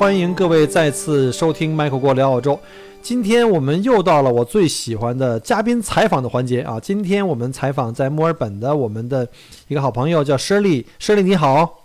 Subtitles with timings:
[0.00, 2.58] 欢迎各位再次收听 Michael 过聊澳洲。
[3.02, 6.80] 今天我们又到了我最喜欢的嘉宾采访的环节啊！
[6.80, 9.28] 今天我们采访在墨尔本的我们的
[9.68, 11.84] 一个好朋友叫 Shirley，Shirley 你好。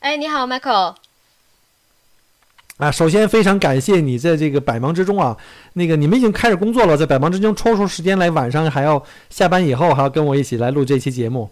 [0.00, 0.96] 哎，你好，Michael。
[2.76, 5.34] 啊，首先非常感谢你在这个百忙之中啊，
[5.72, 11.48] 那个你们已经开始工作了，在百忙之中抽出时间来，晚上还要下班以后还要跟我一起来录这期节目。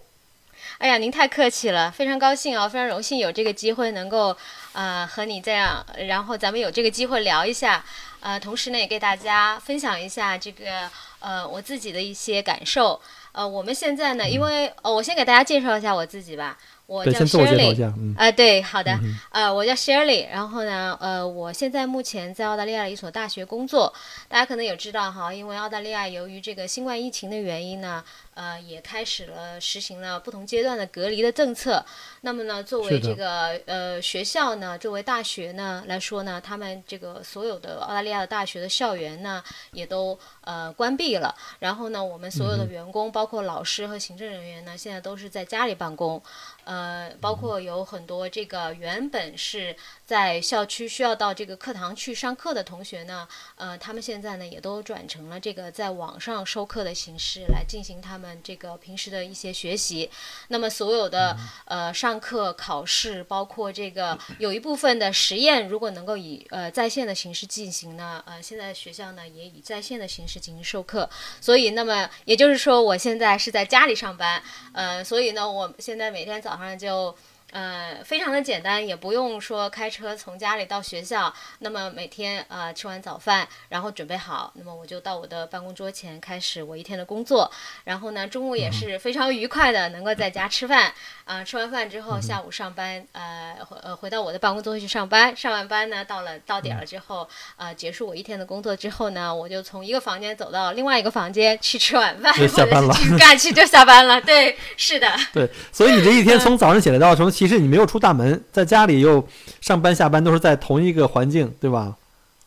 [0.77, 4.35] 哎呀，您太客气了，非常高兴啊，非常荣幸有这个机会能够。
[4.73, 7.85] 呃，和你这样，然后咱们有这个机会聊一下，
[8.21, 12.99] 呃，同时呢，也给大家分享一下这个呃我自己的一些感受。
[13.33, 16.57] 呃，我们现在呢，因为呃，我先给大家介绍一下我自己吧。
[16.85, 18.99] 我叫 Shirley，呃，对，好的，
[19.31, 23.93] 呃，我叫 Shirley，然后呢，呃，我现在目前在澳大利亚的一所大学工作。
[24.27, 31.83] 大家可能也知道哈，因为澳大利亚由于这个新冠疫情的原因呢，呃，也开始了实行了不同阶段的隔离的政策。
[32.21, 41.35] 那么呢，作为这个呃学校呢，作为大学呢来说呢，他们这个所有的澳大利亚的大学的校园呢，也都呃关闭了。
[41.59, 46.21] 然后呢，我们所有的员工，包括老师和行政人员呢，现在都是在家里办公。
[46.65, 60.09] 呃，包括有很多这个原本是在校区需要到这个课堂去上课的同学呢，呃，他们现在呢也都转成了这个在网上授课的形式来进行他们这个平时的一些学习。
[60.49, 61.35] 那么所有的
[61.65, 71.09] 呃上课、考试，包括这个有一部分的实验，如果能够以呃在线的形式进行呢，呃，现在学校呢也以在线的形式进行授课。
[71.41, 76.33] 所以，那么也就是说，我现在是在家里上班，呃，所以呢，我现在每天。
[76.43, 77.15] 早上就。
[77.53, 81.31] 呃，非常的简单，也不用说开车从家里到学校。
[81.59, 87.51] 那么每天呃吃完早饭，然后准备好，那么我就到我的办公桌前开始我一天的工作。
[87.83, 90.91] 然后呢，中午也是非常愉快的，能够在家吃饭。
[91.25, 95.33] 啊，吃完饭之后，下午上班，呃，回呃回到我的办公桌去上班。
[95.37, 104.19] 上完班呢，到了到点了之后，呃，结束我一天的工作之后呢，我就从一个房间走到另外一个房间去吃晚饭，就下班了，去干去就下班了。
[104.19, 105.07] 对，是的。
[105.31, 107.31] 对，所以你这一天从早上起来到什么？
[107.45, 109.27] 其实你没有出大门，在家里又
[109.59, 111.97] 上班下班都是在同一个环境，对吧？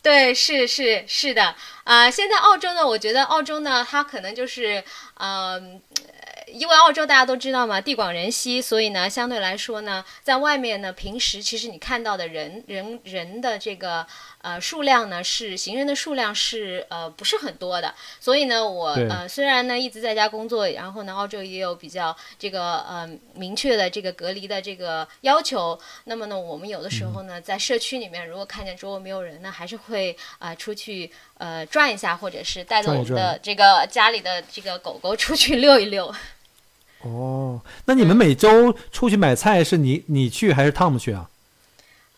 [0.01, 1.53] 对，是是是的
[1.83, 2.09] 啊。
[2.09, 4.83] 现在澳洲呢，我觉得澳洲呢，它可能就是
[5.19, 5.79] 嗯。
[6.49, 14.07] 因为澳洲大家都知道嘛，地广人稀，所以呢，相对来说呢，在外面呢，平时其实你看到的人人人的这个
[14.47, 17.93] 呃数量呢，是行人的数量是呃不是很多的。
[18.21, 25.77] 所以呢，我呃虽然呢一直在家工作，然后呢，澳洲也有比较这个呃明确的这个隔离的这个要求。
[26.05, 36.13] 那么呢，我们有的时候呢，在社区里面，如果看见周围没有人呢，还是会啊出去呃转一下，或者是带着我们的这个家里的这个狗狗出去溜一溜。
[37.01, 41.29] 哦，那你们每周出去买菜是你你去还是 Tom 去啊？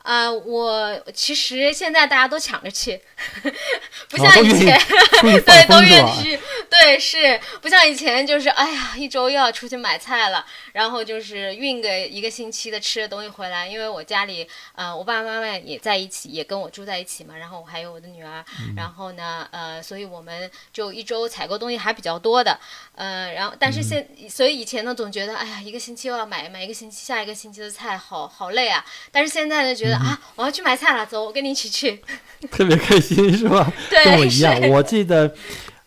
[0.10, 3.00] 啊，我其实现在大家都抢着去，
[4.10, 4.76] 不像以前，
[5.22, 10.44] 对，都愿意去，对，是不像以前，就是哎呀，一周又要出去买菜了，
[10.74, 18.44] 然后就是运个一个星期的吃的东西回来，因为我家里，呃，我爸爸妈妈也在一起，也跟我住在一起嘛，然后我还有我的女儿，
[18.76, 22.60] 然后呢，呃，所以我们就一周采购东西还比较多的，
[22.96, 29.99] 呃，然后但是现，所以以前呢总觉得，哎呀，一个星期又要买买一个星期下一个星期的菜，好好累啊，但是现在呢觉得。
[30.00, 30.20] 啊！
[30.36, 32.00] 我要去买菜了，走，我跟你一起去。
[32.50, 33.72] 特别开心是吧？
[33.90, 34.70] 对，跟我一样。
[34.70, 35.32] 我记得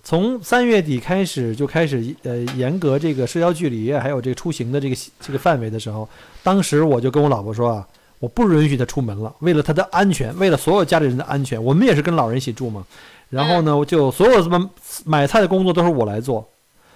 [0.03, 6.09] 从三月底开始就开始呃严格这个社交距离，还有这个出行的这个这个范围的时候，
[6.42, 7.86] 当时我就跟我老婆说啊，
[8.19, 12.84] 我不允许她出门了，为了她的安全，为了所有家里人的安全，我们也是跟老人一起住嘛。
[13.31, 14.71] 然后呢，我就所有什么
[15.07, 16.47] 买菜的工作都是我来做。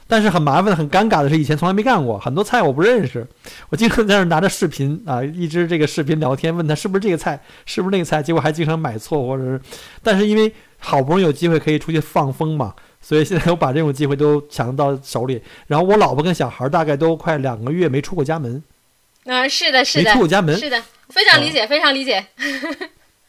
[0.09, 3.27] 但是很麻烦、很尴尬的是，以前从来没干过，很多菜我不认识。
[3.71, 9.61] 我经常在那拿着视频啊，一直这个视频聊天，问他是不是这个菜，是不是那个菜，结果还经常买错，或者是。
[10.03, 15.43] 但是因为好不容易有机会可以出去放风嘛，所以现在我把这种机会都抢到手里。
[15.67, 18.63] 然后我老婆跟小孩大概都快两个月没出过家门。
[19.25, 22.25] 啊，是的，是的，没出过家门，是的，非常理解，非常理解。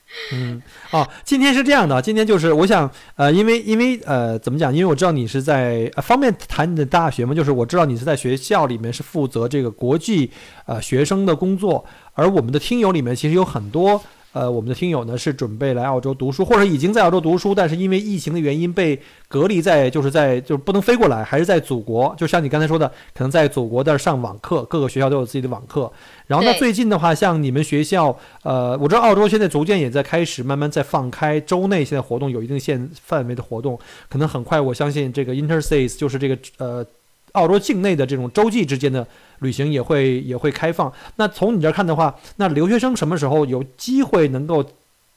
[0.33, 0.61] 嗯，
[0.91, 4.73] 哦，今天是这样的，今天就是我想，呃，因为因为呃，怎么讲？
[4.73, 7.33] 因为我知道你是在、呃、方便谈你的大学吗？
[7.33, 10.31] 就是我知道你是在学校里面是负责这个国际
[10.65, 14.01] 呃学生的工作，而我们的听友里面其实有很多。
[14.37, 22.13] 呃，我们的听友呢是准备来澳洲读书，或者已经在澳洲读书，但是因为疫情的原因被隔离在，就是在就是不能飞过来，还是在祖国。
[22.15, 25.91] 就像你刚才说的，可能在祖国那儿上网课，各个学校都有自己的网课。
[26.27, 36.85] 然后呢，最近的话，像你们学校，呃，我知道澳洲现在逐渐也在开始慢慢在放开州内现在活动有一定限范围的活动，可能很快，我相信这个 interstates 就是这个呃
[37.31, 39.07] 澳洲境内的这种洲际之间的
[39.39, 40.91] 旅行也会也会开放。
[41.15, 44.65] 那从你这儿看的话，那留学生什么时候有机会能够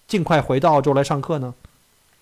[0.07, 1.55] 尽快回到澳洲来上课呢？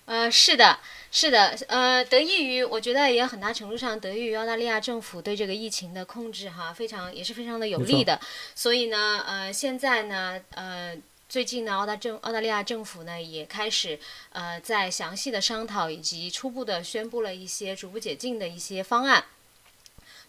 [0.05, 0.79] 呃，是的，
[1.11, 8.19] 是的，呃，得益于我觉得也很大程度上得益于澳大利亚政府对这个疫情的控制哈，非常也是非常的有利的。
[8.55, 10.95] 所以呢，呃，现在呢，呃。
[11.29, 13.99] 最近呢，澳大政澳大利亚政府呢也开始
[14.31, 19.23] 呃在详细的商讨以及初步的宣布了一些逐步解禁的一些方案。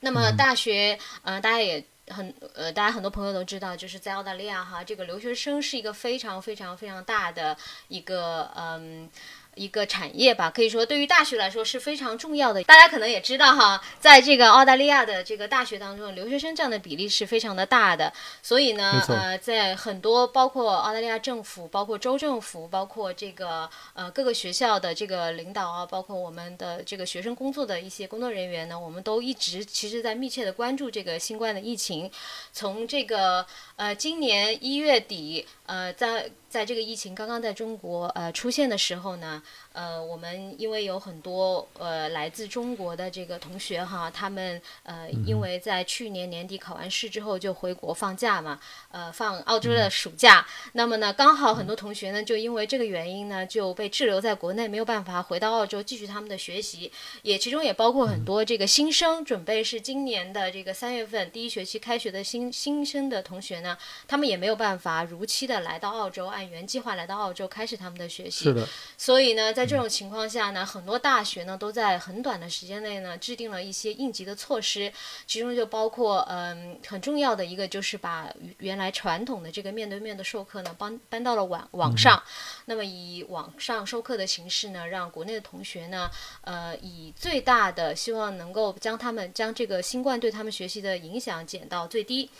[0.00, 7.56] 那么大学，呃，大家也很呃，大家很多朋友都知道，就是在澳大利亚哈，这个留学生是一个非常非常非常大的
[7.88, 9.08] 一个嗯。
[9.54, 12.62] 一个产业吧，可以说对于大学来说是非常重要的。
[12.64, 18.12] 大家可能也知道哈，在这个澳大利亚的这个大学当中，留学生占的比例是非常的大的。
[18.42, 32.10] 所以呢呃，在很多包括澳大利亚政府、包括州政府、包括这个呃各个学校的这个领导啊，包括我们的这个学生工作的一些工作人员呢，我们都一直其实在密切的关注这个新冠的疫情。
[32.52, 33.44] 从这个
[33.76, 39.40] 呃今年一月底，呃，在在这个疫情刚刚在中国呃出现的时候呢，
[39.72, 48.58] 呃，我们因为有很多呃来自中国的这个同学哈，他们呃因为在去年年底考完试之后就回国放假嘛，
[48.90, 56.90] 呃放澳洲的暑假，那么呢刚好很多同学呢就因为这个原因呢就被滞留在国内，没有办法回到澳洲继续他们的学习，
[57.22, 63.78] 也其中也包括很多这个新生，准备是今年的这个三月份第一学期开学的新新生的同学呢，
[64.08, 68.44] 他们也没有办法如期的来到澳洲，按原计划来到澳洲开始他们的学习。
[68.44, 68.66] 是的，
[68.98, 74.90] 所以呢，在这种情况下呢，很多大学呢都在很短的时间内呢制定了一些应急的措施，
[75.26, 82.22] 其中就包括嗯很重要的一个就是把原来传统的这个面对面的授课呢搬搬到了网网上，
[82.64, 86.10] 那么以网上授课的形式呢，让国内的同学呢
[86.40, 92.30] 呃以最大的希望能够将他们将这个新冠对他们学习的影响减到最低。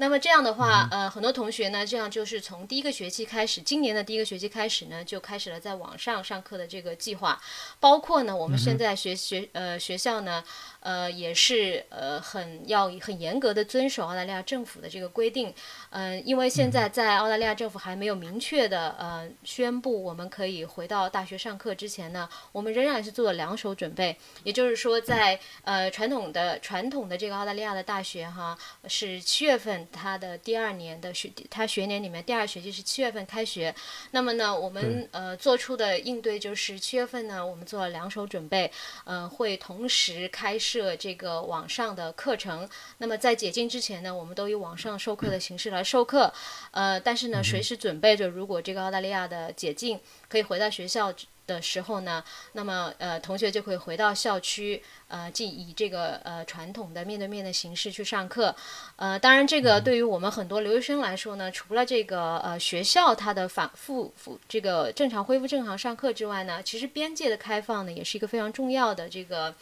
[0.00, 7.38] 那么这样的话，呃，很多同学呢，这样就是从第一个学期开始，今年的第一个学期开始呢，就开始了在网上上课的这个计划。
[7.78, 10.42] 包括呢，我们现在学学呃学校呢，
[10.80, 15.54] 呃也是呃很要很严格的遵守澳大利亚政府的这个规定。
[15.90, 24.16] 嗯、因为现在在澳大利亚政府还没有明确的呃宣布我们可以回到大学上课之前呢，我们仍然是做了两手准备。
[24.44, 28.56] 也就是说在，呃传统的传统的这个澳大利亚的大学哈，
[28.86, 33.74] 是七月份它的第二年的学，它学年里面第二学期是七月份开学。
[34.12, 38.70] 那么呢，我们呃做出的应对就是七月份呢，我们做了两手准备，
[39.04, 42.68] 呃，会同时开设这个网上的课程。
[42.98, 46.32] 那么在解禁之前呢，我们都以网上授课的形式来授课，
[46.70, 51.12] 呃，但是呢，随时准备着，如果这个澳大利亚的解禁可以回到学校
[51.50, 58.54] 的时候呢，那么呃，同学就会回到校区，呃，即以这个呃传统的面对面的形式去上课。
[58.94, 69.52] 呃，当然，这个对于我们很多留学生来说呢，除了这个呃学校它的反复复这个正常恢复正常上课之外呢，其实边界的开放呢，也是一个非常重要的这个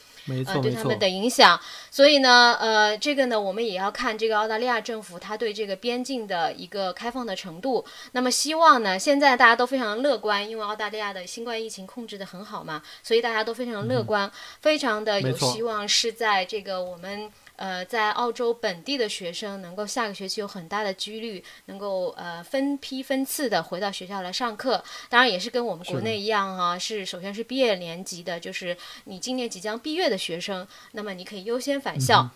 [0.47, 1.59] 呃对他们的影响。
[1.90, 7.85] 所以呢，呃，这个呢，我们也要看这个澳大利亚政府它对这个边境的一个开放的程度。
[8.12, 14.30] 那么希望呢，现在大家都非常乐观，因为澳大利亚的新冠疫情控制的很好嘛，所以大家都非常乐观，
[14.61, 17.30] 非常的有希望是在这个我们。
[17.58, 32.30] 呃，在澳洲本地的学生能够下个学期有很大的几率能够呃分批分次的回到学校来上课，当然也是跟我们国内一样哈、是首先是毕业年级的，就是你今年即将毕业的学生，那么你可以优先返校。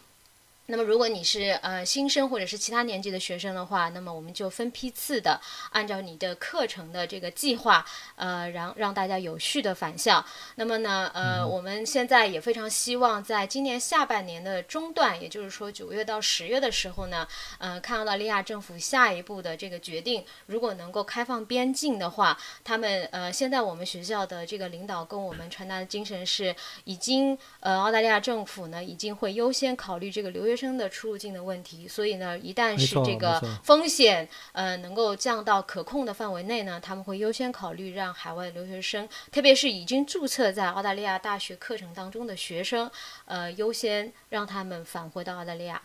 [0.66, 5.38] 那么，如果你是呃新生或者是其他年级的学生的话，那么我们就分批次的
[5.70, 10.24] 按照你的课程的这个计划，呃，让让大家有序的返校。
[10.54, 17.26] 那么呢，呃，我们现在也非常希望在今年下半年的中段，也就是说九月到十月的时候呢，
[17.58, 26.54] 呃，看澳大利亚政府下一步的这个决定，如果能够开放边境的话，他们呃，现在我们学校的这个领导跟我们传达的精神是，
[26.84, 31.88] 已经呃，澳大利亚政府呢已经会优先考虑这个留学学生的出入境的问题。
[31.88, 42.90] 所以呢，一旦是这个风险呃能够降到可控的范围内呢，他们会优先考虑让海外留学生，特别是已经注册在澳大利亚大学课程当中的学生，
[43.24, 45.80] 呃，优先让他们返回到澳大利亚。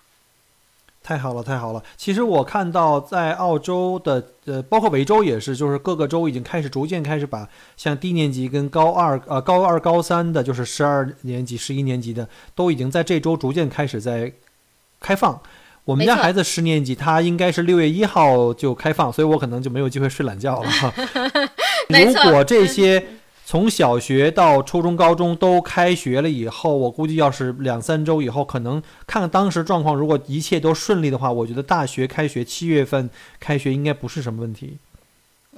[1.03, 1.81] 太好了，太好了！
[1.95, 7.47] 其实我看到在澳洲的，呃，包括维州也是，就是各个州已经开始逐渐开始把
[7.77, 14.33] 像低年级跟高二、呃高二、高三的，就是十二年级、十一年级的，都已经在这周逐渐开始在
[14.99, 15.39] 开放。
[15.85, 20.93] 我们家孩子十年级，他应该是六月一号就开放，所以我可能就没有机会睡懒觉了哈。
[21.87, 23.01] 如果这些
[23.45, 34.77] 从小学到初中、高中都开学了以后，我估计要是两三周以后，可能看看当时状况，如果一切都顺利的话，我觉得大学开学七月份开学应该不是什么问题。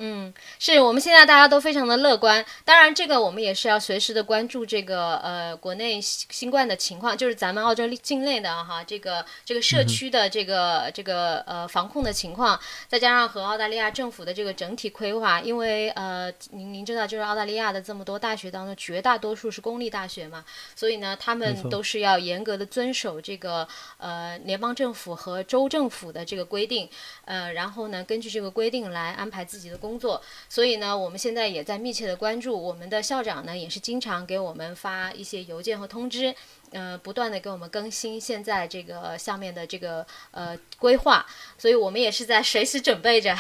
[0.02, 2.44] 嗯，是我们现在大家都非常的乐观。
[2.64, 20.46] 当然，这个我们也是要随时的关注这个呃国内新新冠的情况，就是咱们澳洲境内的哈这个这个社区的这个、这个呃防控的情况，再加上和澳大利亚政府的这个整体规划，因为呃您您知道，就是澳大利亚的这么多大学当中，绝大多数是公立大学嘛，
[20.78, 26.90] 所以呢，他们都是要严格的遵守这个呃联邦政府和州政府的这个规定，
[27.26, 30.22] 呃，然后呢，根据这个规定来安排自己的工作。
[30.50, 36.36] 所以呢，我们现在也在密切的关注，我们的校长呢也是经常给我们发一些邮件和通知，
[36.72, 41.26] 呃，不断的给我们更新现在这个下面的这个呃规划，
[41.58, 43.36] 所以我们也是在随时准备着。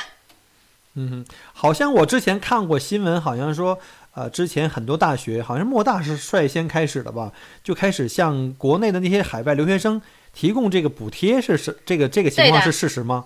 [0.95, 3.79] 嗯哼，好像我之前看过新闻，好像说，
[4.15, 7.31] 呃，之前很多大学，好像莫大是率先开始的吧，
[7.63, 10.01] 就开始向国内的那些海外留学生
[10.33, 13.25] 提供这个补贴，是是这个这个情况是事实吗？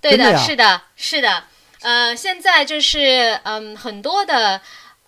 [0.00, 1.44] 对真的呀是的，是的，
[1.82, 4.60] 呃，现在就是嗯，很多的。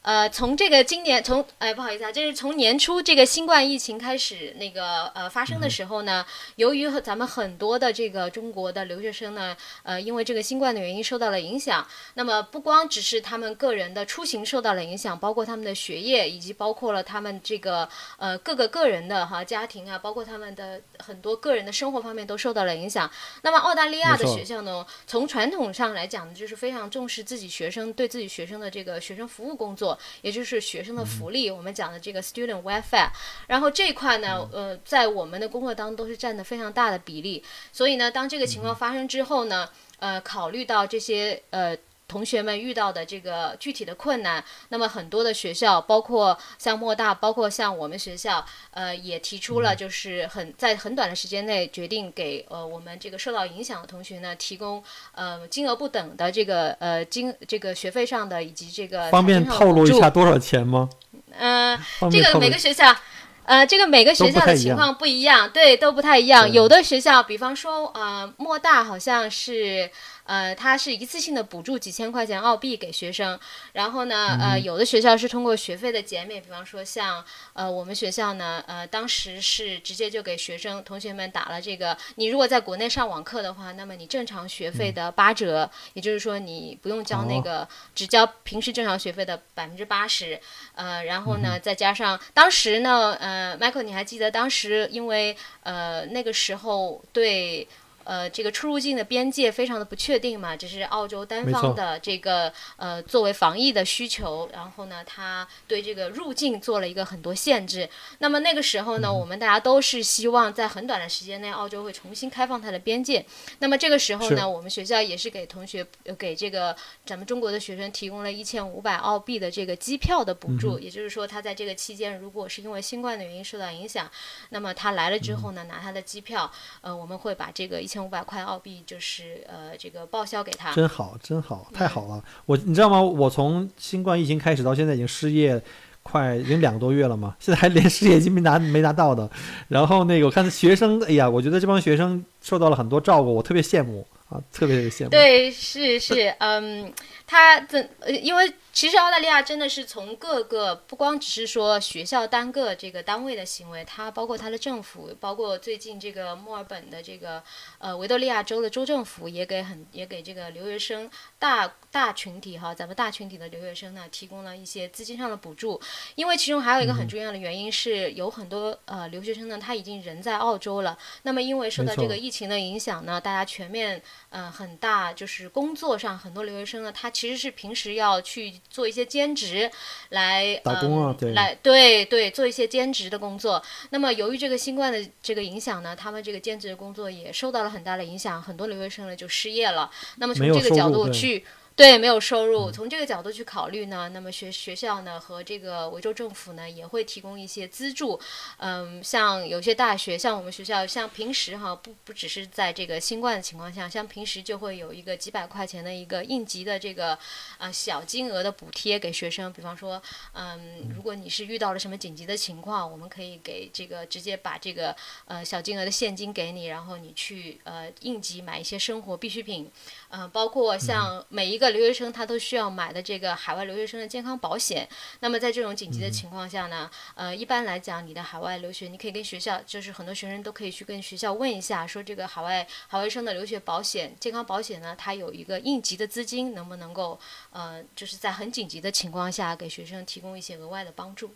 [0.04, 6.22] 呃，从这个今年从哎不好意思啊，就是从年初这个新冠疫情开始那个呃发生的时候呢，
[6.56, 23.10] 由于和咱们很多的这个中国的留学生呢，呃，因为这个新冠的原因受到了影响，那么不光只是他们个人的出行受到了影响，包括他们的学业，以及包括了他们这个呃各个个人的哈家庭啊，包括他们的很多个人的生活方面都受到了影响。
[23.40, 33.08] 那么澳大利亚的学校呢，从传统上来讲呢，就是非常重视自己学生对自己学生的这个学生服务工作，也就是学生的福利，我们讲的这个 student welfare。
[33.46, 37.42] 然后这一块呢，呃，在我们的工作当中都是占的非常大的比例。
[37.72, 41.76] 所以呢，当这个情况发生之后呢，呃，考虑到这些呃。
[42.14, 54.80] 同学们遇到的这个具体的困难，那么很多的学校，包括像莫大，包括像我们学校，呃，也提出了就是很在很短的时间内决定给呃我们这个受到影响的同学呢提供
[55.12, 60.88] 呃金额不等的这个呃金这个学费上的以及这个方便透露一下多少钱吗？
[61.36, 61.76] 嗯、
[62.12, 62.94] 这个每个学校，
[63.42, 66.48] 呃，这个每个学校的情况不一样，对，都不太一样。
[66.52, 69.90] 有的学校，比方说，呃，莫大好像是。
[70.24, 73.38] 呃，它是一次性的补助几千块钱澳币给学生，
[73.72, 90.40] 然后呢，嗯呃，有的学校是通过学费的减免，比方说像呃我们学校呢，呃，当时是直接就给学生同学们打了这个，你如果在国内上网课的话，那么你正常学费的八折，也就是说你不用交那个、只交平时正常学费的百分之八十，
[90.74, 97.68] 呃，然后嗯呢，再加上当时呢，呃，Michael，你还记得当时因为呃那个时候对。
[98.04, 107.88] 呃，这个出入境的边界非常的不确定嘛，这是澳洲单方的这个呃作为防疫的需求，然后呢，它对这个入境做了一个很多限制。
[108.18, 113.24] 那么那个时候呢，嗯我们大家都是希望在很短的时间内，澳洲会重新开放它的边界。
[113.58, 124.10] 那么这个时候呢，我们学校也是给同学呃给这个咱们中国的学生提供了一千五百澳币的这个机票的补嗯助，也就是说他在这个期间如果是因为新冠的原因受到影响，
[124.50, 126.50] 那么他来了之后呢，拿他的机票，
[126.82, 130.72] 呃，我们会把这个一千五百块澳币就是呃这个报销给他。
[130.72, 132.24] 真好，真好，太好了！
[132.44, 133.00] 我你知道吗？
[133.00, 135.62] 我从新冠疫情开始到现在已经失业
[136.02, 139.30] 快已经两个多月了嘛，现在还连失业金没拿没拿到的。
[139.68, 145.10] 然后那个我看学生，哎呀，我觉得这帮学生受到了很多照顾，我特别羡慕啊，特别特别羡慕。
[145.10, 146.92] 对，是是，嗯，
[147.28, 157.40] 他怎呃，因为其实澳大利亚真的是从各个不光只是说学校单个这个单位的行为，它包括它的政府，包括最近这个墨尔本的这个
[157.78, 165.80] 呃维多利亚州的州政府也给很也给这个留学生大大群体哈，咱们大群体的留学生呢提供了一些资金上的补助，
[166.16, 166.94] 因为其中还有一个嗯。
[166.94, 179.70] 很重要的原因是有很多呃留学生呢他已经人在澳洲了，那么因为受到这个疫情的影响呢，大家全面呃很大，就是工作上很多留学生呢，他其实是平时要去做一些兼职，
[180.10, 183.62] 来打工啊来对对做一些兼职的工作。
[183.90, 189.90] 那么由于这个新冠的这个影响呢，他们这个兼职的工作也受到了很大的影响，很多留学生呢就失业了。
[190.16, 191.44] 那么从这个角度去。
[191.76, 192.70] 对，没有收入。
[192.70, 198.20] 从这个角度去考虑呢，那么学学校呢和这个维州政府呢也会提供一些资助。
[198.58, 207.18] 嗯，像有些大学，像我们学校，像平时哈，不不只是在这个新冠的情况下，像平时就会有一个几百块钱的一个应急的这个
[207.58, 209.52] 呃小金额的补贴给学生。
[209.52, 210.00] 比方说，
[210.32, 219.68] 嗯，如果你是遇到了什么紧急的情况，我们可以给这个直接把这个呃小金额的现金给你，然后你去呃应急买一些生活必需品。
[220.14, 224.88] 呃，包括像每一个留学生他都需要买的这个海外留学生的健康保险。
[225.18, 237.18] 那么在这种紧急的情况下呢，呃，一般来讲，你的海外留学，你可以跟学校，就是很多学生都可以去跟学校问一下，说这个海外海外生的留学保险、健康保险呢，它有一个应急的资金，能不能够
[237.50, 241.32] 呃，就是在很紧急的情况下给学生提供一些额外的帮助？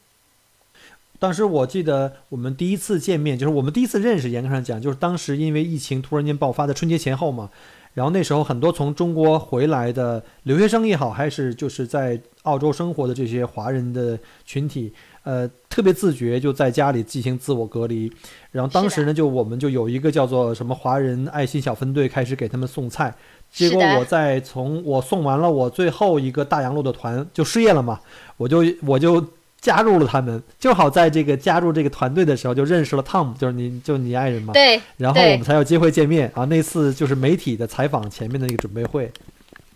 [1.18, 7.50] 当时我记得我们第一次见面，就是我们第一次认识，严格上讲，就是当时因为疫情突然间爆发的春节前后嘛，
[7.98, 14.92] 然后那时候很多从中国回来的留学生也好，还是就是在澳洲生活的这些华人的群体，
[15.24, 18.08] 呃，特别自觉就在家里进行自我隔离。
[18.52, 23.12] 然后当时呢，就我们就有一个叫做什么华人爱心小分队，开始给他们送菜。
[23.50, 27.98] 结果我在从我送完了我最后一个大洋路的团就失业了嘛，
[28.36, 29.20] 我就我就
[29.60, 36.44] 加入了他们，正好在这个加入这个团队的时候就认识了汤姆就是你就你爱人嘛，对然后我们才有机会见面啊。
[36.44, 39.10] 那次就是媒体的采访前面的那个准备会，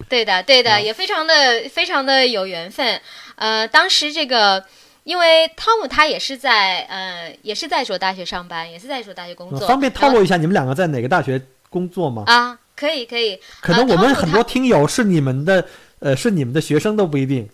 [0.08, 1.34] 对的，对的，啊也非常的
[1.70, 3.00] 非常的有缘分。
[3.36, 4.64] 呃，当时这个。
[5.04, 9.66] 因为汤姆他也是在呃，也是在一所大学上班，也是在一所大学工作。
[9.66, 12.22] 方便透露一下你们两个在哪个大学工作吗？
[12.28, 12.56] 啊？
[12.76, 13.36] 可以，可以。
[13.60, 15.66] 可能我们很多听友是你们的，
[15.98, 17.48] 呃，是你们的学生都不一定。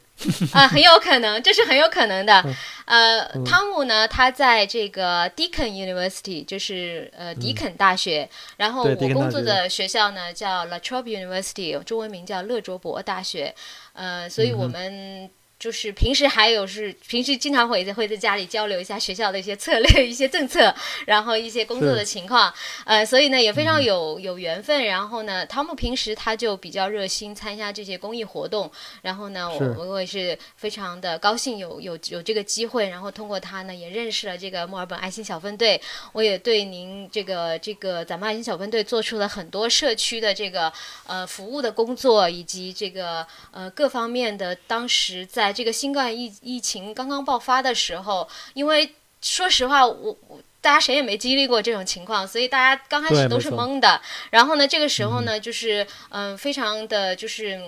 [0.52, 2.54] 啊， 很有可能，这是很有可能的嗯。
[2.86, 13.54] 呃，嗯汤姆呢，他在这个 Deakin University，就是呃迪肯大学，然后我工作的学校呢叫 La Trobe University，中文名叫勒卓伯大学。
[13.92, 15.30] 呃，所以我们。
[15.58, 20.74] 就是平时还有是平时经常会在会在家里交流一下学校的一些策略、 一些政策，
[21.06, 22.52] 然后一些工作的情况，
[22.84, 23.66] 呃，所以呢也非嗯。
[23.66, 24.84] 常有有缘分。
[24.84, 28.70] 然后呢，汤姆平时他就比较热心参加这些公益活动，
[29.02, 35.80] 然后呢，我我也是非常的高兴有有有这个机会，然后通过他呢也认识了这个墨尔本爱心小分队，
[36.12, 40.72] 我也对您这个这个咱们爱心小分队做出了很多社区的这个
[41.06, 44.56] 呃服务的工作，以及这个呃各方面的。
[44.66, 50.40] 当时在这个新冠疫疫情刚刚爆发的时候，因为说实话，我我。
[50.60, 53.98] 大家谁也没经历过这种情况，所以大家刚开始都是懵的。
[54.30, 57.62] 然后呢，这个时候呢，就是嗯、非常的就是。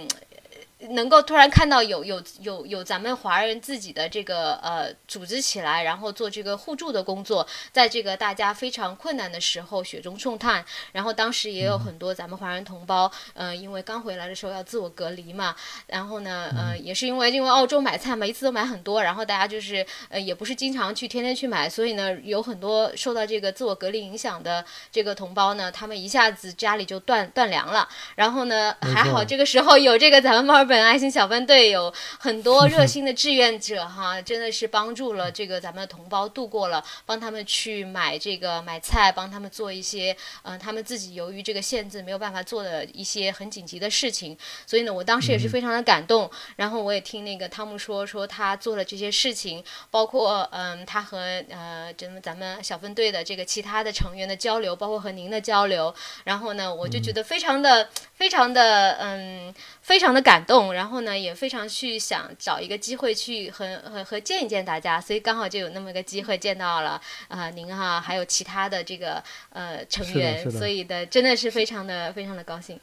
[0.81, 10.65] 嗯能够突然看到有有有有咱们华人自己的这个呃组织起来，然后做这个互助的工作，在这个大家非常困难的时候雪中送炭。
[10.93, 15.55] 然后当时也有很多咱们华人同胞，呃，因为刚回来的时候要自我隔离嘛，
[15.87, 27.87] 然后呢，呃，也是因为因为澳洲买菜嘛，一次都买很多，然后大家就是呃也不是经常去天天去买，所以呢，有很多受到这个自我隔离影响的这个同胞呢，他们一下子家里就断断粮了。
[28.17, 44.39] 然后呢，还好这个时候有这个咱们本爱心小分队有很多热心的志愿者哈， 真的是帮助了这个咱们的同胞度过了，帮他们去买这个买菜，帮他们做一些嗯、呃他们自己由于这个限制没有办法做的一些很紧急的事情。
[44.65, 46.31] 所以呢，我当时也是非常的感动。
[46.55, 55.93] 然后我也听那个汤姆说说他做了这些事情，包括嗯他和呃咱们咱们小分队的这个其他的成员的交流，包括和您的交流。
[56.23, 59.53] 然后呢，我就觉得非常的、非常的嗯
[59.91, 60.73] 非常的感动。
[60.73, 65.01] 然后呢，也非常去想找一个机会去和和和见一见大家。
[65.01, 66.91] 所以刚好就有那么个机会见到了
[67.27, 72.79] 啊、呃您哈、还有其他的这个呃成员，所以的真的是非常的非常的高兴。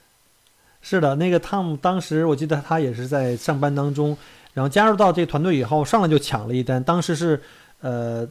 [0.82, 4.17] 是的，那个汤姆当时我记得他也是在上班当中，
[4.54, 6.84] 然后加入到这个团队以后，上来就抢了一单。
[6.84, 7.41] 当时是，
[7.80, 8.28] 呃，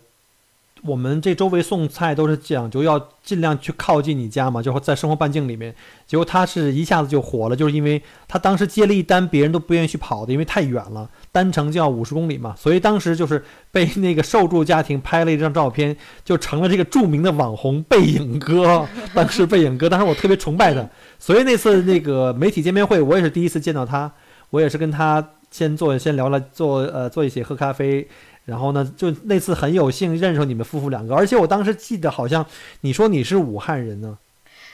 [0.87, 5.75] 我们这周围送菜都是讲究要尽量去靠近你家嘛，就在生活半径里面。
[6.07, 12.55] 结果他是一下子就火了，就是因为他当时接了一单，别人都不愿意去跑的，因为太远了，单程就要五十公里嘛。
[12.57, 18.87] 所以当时就是被那个受助家庭拍了一张照片，就成了这个著名的网红背影哥。
[19.13, 20.89] 当时背影哥，当时我特别崇拜他。
[21.19, 24.13] 所以那次那个媒体见面会，我也是第一次见到他，
[24.51, 28.07] 我也是跟他先坐先聊了坐呃坐一起喝咖啡，
[28.47, 32.47] 然后呢就那次很有幸认识你们夫妇两个，而且我当时记得好像
[32.81, 34.17] 你说你是武汉人呢，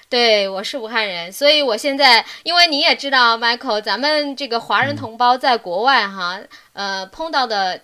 [0.08, 6.38] 对，我是武汉人，所以我现在，因为你也知道，Michael，咱们这个华人同胞在国外哈，
[6.74, 7.80] 呃，碰到的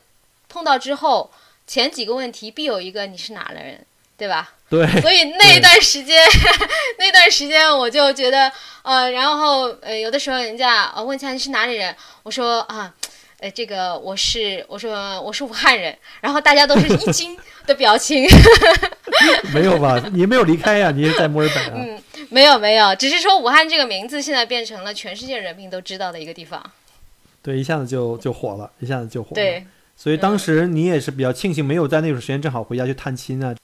[0.48, 1.30] 碰到之后，
[1.66, 3.82] 前几个问题必有一个你是哪的人，
[4.18, 4.52] 对吧？
[4.68, 6.22] 对，所以那段时间，
[7.00, 12.92] 那段时间我就觉得，呃，然后呃，有的时候人家呃问一下你是哪里人，我说啊，呃，
[13.54, 18.26] 这个我是我说我是武汉人，然后大家都是一 惊的表情。
[19.54, 20.02] 没有吧？
[20.12, 20.90] 你没有离开呀？
[20.90, 21.72] 你也在墨尔本啊？
[21.76, 26.62] 嗯，没有没有，只是说武汉这个名字现在变成了全世界人民都知道的一个地方。
[27.42, 29.34] 对，一下子就就火了，一下子就火了。
[29.34, 29.64] 对，
[29.96, 33.54] 所以当时你也是比较庆幸，没有在那段时间正好回家去探亲啊。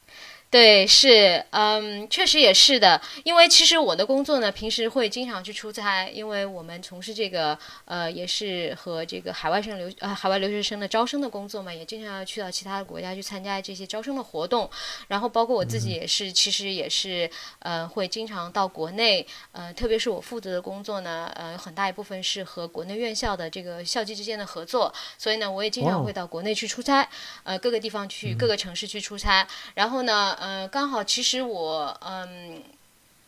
[0.54, 14.70] 对，是，嗯，确实也是的，因为其实我的工作呢，平时会经常去出差，因为我们从事这个，呃，也是和这个海外生留，呃，海外留学生的招生的工作嘛，也经常要去到其他的国家去参加这些招生的活动，
[15.08, 27.08] 然后包括我自己也是，其实也是，呃，会经常到国内，呃，特别是我负责的工作呢，呃，很大一部分是和国内院校的这个校际之间的合作，所以呢，我也经常会到国内去出差，
[27.42, 30.36] 呃，各个地方去，各个城市去出差，然后呢。
[30.46, 32.62] 嗯，刚好其实我嗯，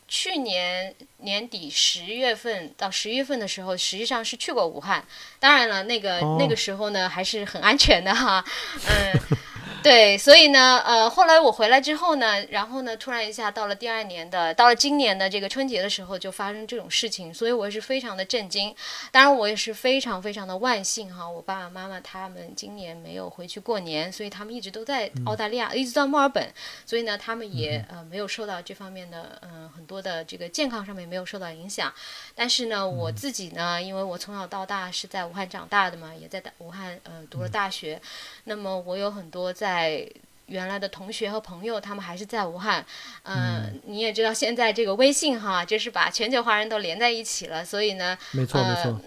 [0.07, 5.03] 去年年底十月份到十一月份的时候，实际上是去过武汉。
[5.41, 8.45] 当然了，那个那个时候呢，还是很安全的哈。
[8.91, 9.21] 嗯。
[9.83, 18.75] 对，所以呢，呃，后来我回来之后呢，然后呢，突然一下到了第二年的，到了今年的这个春节的时候，就发生这种事情，所以我也是非常的震惊。
[19.13, 26.53] 当然，我也是非常非常的万幸哈，我爸爸妈妈他们今年没有回去过年，所以他们一直都在澳大利亚，一直到墨尔本，
[26.85, 31.95] 所以呢，他们也呃没有受到这方面的嗯很多的这个健康上面没有受到影响。
[32.35, 38.01] 但是呢，我自己呢，因为我从小到大是在武汉长大的嘛，也在武汉呃读了大学，
[38.45, 39.66] 那么我有很多在。
[39.67, 40.09] 在
[40.47, 42.87] 原来的同学和朋友，他们还是在武汉。
[43.25, 47.65] 嗯，你也知道，现在这个微信哈，就是把全球华人都连在一起了。
[47.65, 49.01] 所以呢，没错没错。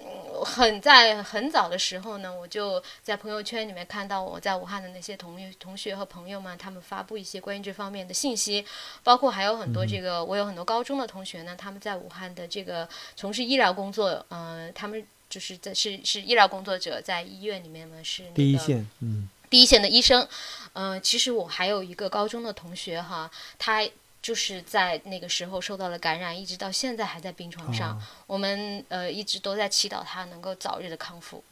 [0.43, 8.65] 很在很早的时候呢，我就在朋友圈里面看到我在武汉的那些同同学和朋友们，他们发布一些关于这方面的信息，
[9.01, 19.29] 包括还有很多这个，我有很多高中的同学呢，他们在武汉的这个从事医疗工作，嗯，他们就是在是是医疗工作者，在医院里面呢是第一线，嗯。
[19.49, 20.27] 第一线的医生，
[20.73, 23.87] 嗯，其实我还有一个高中的同学哈，他
[24.21, 27.99] 就是在那个时候受到了感染，一直到现在还在病床上。
[28.27, 31.43] 我们呃一直都在祈祷他能够早日的康复。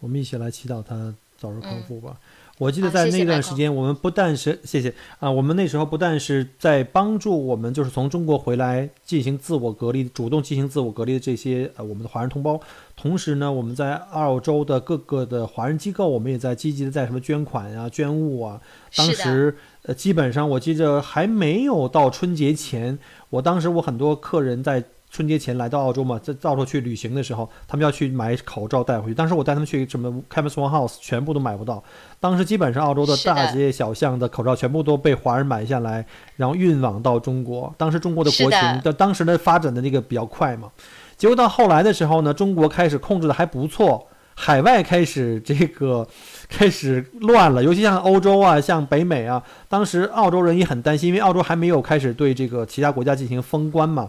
[0.00, 2.16] 我们一起来祈祷他早日康复吧。
[2.56, 12.60] 我记得在那段时间，我们不但是谢谢啊，我们那时候不但是在帮助我们就是从中国回来进行自我隔离、主动进行自我隔离的这些呃我们的华人同胞，
[13.00, 18.60] 同时呢，我们在澳洲的各个的华人机构，我们也在积极的在什么捐款啊、捐物啊。
[18.96, 22.98] 当时呃，基本上我记着还没有到春节前，
[23.30, 24.82] 我当时我很多客人在。
[25.10, 29.14] 春节前来到澳洲嘛，在到处去旅行的时候，他们要去买口罩带回去。
[29.14, 31.82] 当时我带他们去什么 c a m s One House，全部都买不到。
[32.20, 36.04] 当时基本上澳洲的大街小巷的口罩全部都被华人买下来，
[36.36, 37.74] 然后运往到中国。
[37.78, 40.70] 当时中国的国情的当时的发展的那个比较快嘛。
[41.18, 46.06] 结果到后来的时候呢，中国开始控制的还不错，海外开始这个
[46.48, 54.08] 开始乱了，尤其像欧洲啊，像北美啊，当时澳洲人也很担心，因为澳洲还没有开始对这个其他国家进行封关嘛。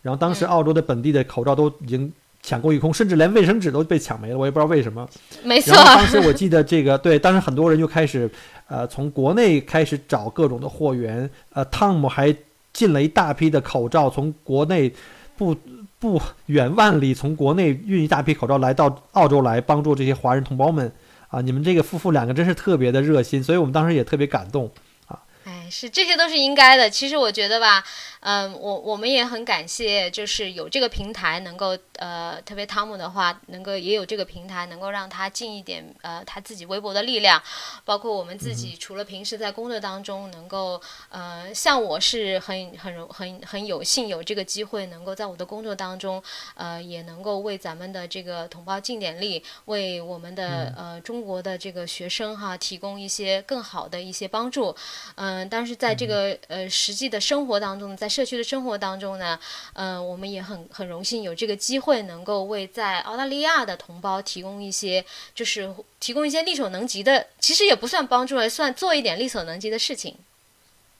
[0.00, 2.12] 然后当时澳洲的本地的口罩都已经
[2.42, 5.08] 抢购一空，甚至连卫生纸都被抢没了，我也不知道为什么。
[5.42, 5.74] 没错。
[5.74, 8.30] 然后当时我记得这个，对，当时很多人就开始，
[8.68, 11.28] 呃，从国内开始找各种的货源。
[11.54, 12.32] 呃，汤姆还
[12.72, 14.92] 进了一大批的口罩，从国内
[15.38, 15.56] 不
[16.04, 20.92] 不远万里从国内运一大批口罩来到澳洲来帮助这些华人同胞们。
[21.28, 24.70] 啊，你们这个夫妇两个真是特别的热心，所以我们当时也特别感动。
[25.06, 26.90] 啊，哎，是这些都是应该的。
[26.90, 27.82] 其实我觉得吧。
[28.24, 37.42] 嗯，我我们也很感谢，就是有这个平台能够，呃，特别汤姆的话，能够也有这个平台，能够让他尽一点，呃，他自己微薄的力量，
[37.84, 46.22] 包括我们自己，除了平时在工作当中能够，呃，像我是很很荣很很有幸有这个机会，能够在我的工作当中，
[46.54, 54.74] 呃，也能够为咱们的这个同胞尽点力，为我们的呃中国的这个学生哈提供一些更好的一些帮助，
[55.16, 59.36] 嗯，但是在这个呃实际的生活当中，在社区的生活当中呢，
[59.72, 70.14] 嗯，我们也很很荣幸有这个机会，能够为在澳大利亚的同胞提供一些，就是提供一些力所能及的，其实也不算帮助，算做一点力所能及的事情。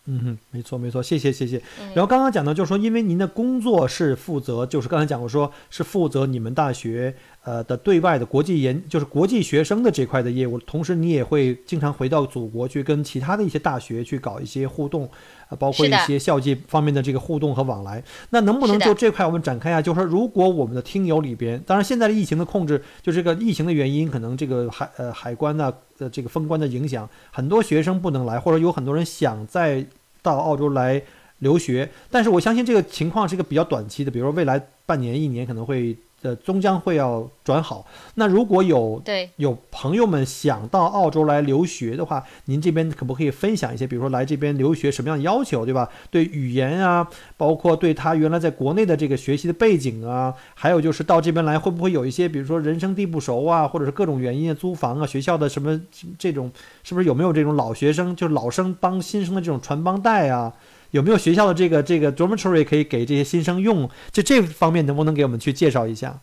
[0.07, 1.63] 嗯哼，没错没错，谢谢谢谢。
[1.95, 15.11] 然后刚刚讲到就是说，因为您的工作是负责，就是刚才讲过说是负责你们大学呃的对外的国际研，就是国际学生的这块的业务，同时你也会经常回到祖国去跟其他的一些大学去搞一些互动，
[15.44, 18.03] 呃，包括一些校际方面的这个互动和往来。
[18.31, 19.81] 那能不能就这块我们展开一下？
[19.81, 25.73] 就是说，如果我们的听友里边，当然现在的疫情的控制，就这个疫情的原因，可能这个海呃海关呢。
[25.97, 29.87] 的这个封关的影响，很多学生不能来，或者有很多人想再
[30.23, 31.01] 到澳洲来
[31.39, 35.97] 留学，但是我相信这个情况是一个比较短期的，比如说未来半年、一年可能会。
[36.25, 37.87] 呃，终将会要转好。
[38.15, 45.87] 那如果有对有朋友们想到澳洲来留学的话，您这边可不可以分享一些，比如说来这边留学什么样的要求，对吧？
[46.11, 47.07] 对语言啊，
[47.37, 55.79] 包括对他原来在国内的这个学习的背景啊，还有就是到这边来会不会有一些，比如说人生地不熟啊，或者是各种原因啊租房啊，学校的什么
[56.19, 56.51] 这种，
[56.83, 60.51] 是不是有没有这种老学生就是老生帮新生的这种传帮带啊？
[60.95, 63.91] 有没有学校的这个这个 dormitory 可以给这些新生用？
[64.13, 66.21] 就这方面能不能给我们去介绍一下？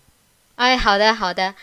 [0.56, 1.54] 哎，好的，好的。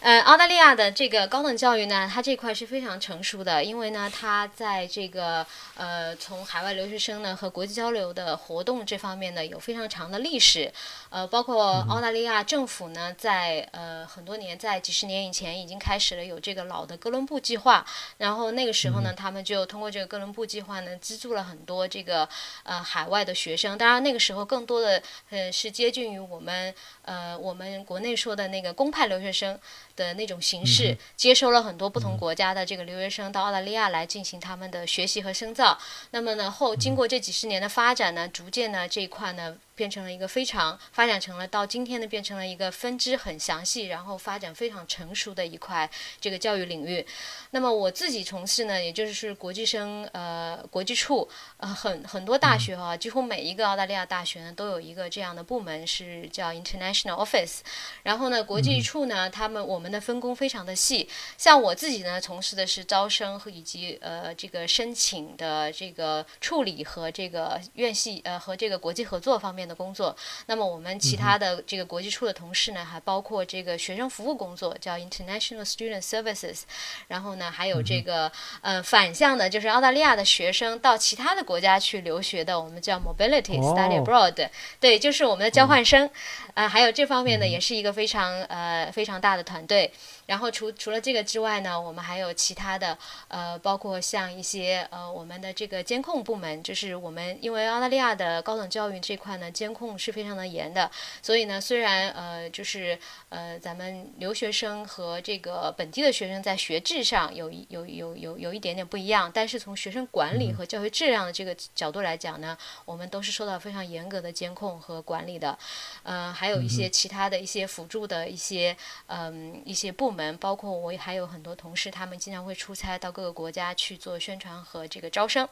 [0.00, 10.72] 呃，澳大利亚的这个高等教育呢，它这块是非常成熟的，因为呢，它在这个呃，从海外留学生呢和国际交流的活动这方面呢，有非常长的历史。
[11.10, 17.84] 呃，包括澳大利亚政府呢，在呃很多年，在几十年以前已经开始了有这个老的哥伦布计划，
[18.18, 22.28] 然后那个时候呢，他们就通过这个哥伦布计划呢，资助了很多这个
[22.62, 23.76] 呃海外的学生。
[23.76, 29.58] 当然那个时候更多的呃是接近于我们呃我们国内说的那个公派留学生。
[29.98, 35.76] 的那种形式，接收了很多不同国家的这个留学生到澳大利亚来进行他们的学习和深造。
[36.12, 39.58] 那么呢，后经过这几十年的发展呢，逐渐呢这一块呢。
[39.78, 45.88] 变成了一个非常发展成了到今天呢，变成了一个分支很详细，然后发展非常成熟的一块
[46.20, 47.06] 这个教育领域。
[47.52, 57.58] 那么我自己从事呢，也就是国际生呃国际处呃很很多大学啊，几乎每一个澳大利亚大学呢都有一个这样的部门是叫 International Office。
[58.02, 61.08] 然后呢，国际处呢，他们我们的分工非常的细。
[61.36, 69.68] 像我自己呢，从事的是招生和以及呃这个申请的这个处理和这个院系呃和这个国际合作方面。
[69.68, 76.62] 的工作，那么我们其他的这个国际处的同事呢，还包括这个学生服务工作，叫 International Student Services，
[77.06, 84.48] 然后呢，还有这个呃反向的，就是澳大利亚的学生到其他的国家去留学的，我们叫 Mobility Study Abroad，
[84.80, 86.08] 对，就是我们的交换生，
[86.54, 89.77] 啊，还有这方面呢，也是一个非常呃非常大的团队。
[89.78, 89.92] 对？
[90.28, 92.96] 然后除除了这个之外呢，我们还有其他的，
[93.28, 100.90] 呃，包括像一些呃，我们的这个监控部门，就是我们因为澳大利亚的高等教育这块呢，监控是非常的严的，
[101.22, 102.98] 所以呢，虽然呃，就是
[103.30, 115.58] 呃，咱们留学生和这个本地的学生在学制上有有有有有一点点不一样，但是从学生管理和教学质量的这个角度来讲呢，我们都是受到非常严格的监控和管理的，
[116.02, 120.17] 呃，还有一些其他的一些辅助的一些嗯一些部门。
[120.18, 125.48] 们包括我还有很多同事，他们经常会出差到各个国家去做宣传和这个招生。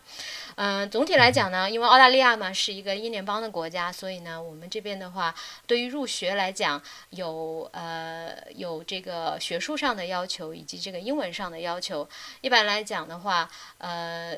[0.57, 5.33] 嗯，总体来讲呢，因为澳大利亚嘛是一个英联邦的国家，所以呢，我们这边的话，
[5.69, 12.09] 对于入学来讲，有呃有这个学术上的要求，以及这个英文上的要求。
[12.41, 13.49] 一般来讲的话，
[13.79, 14.37] 呃。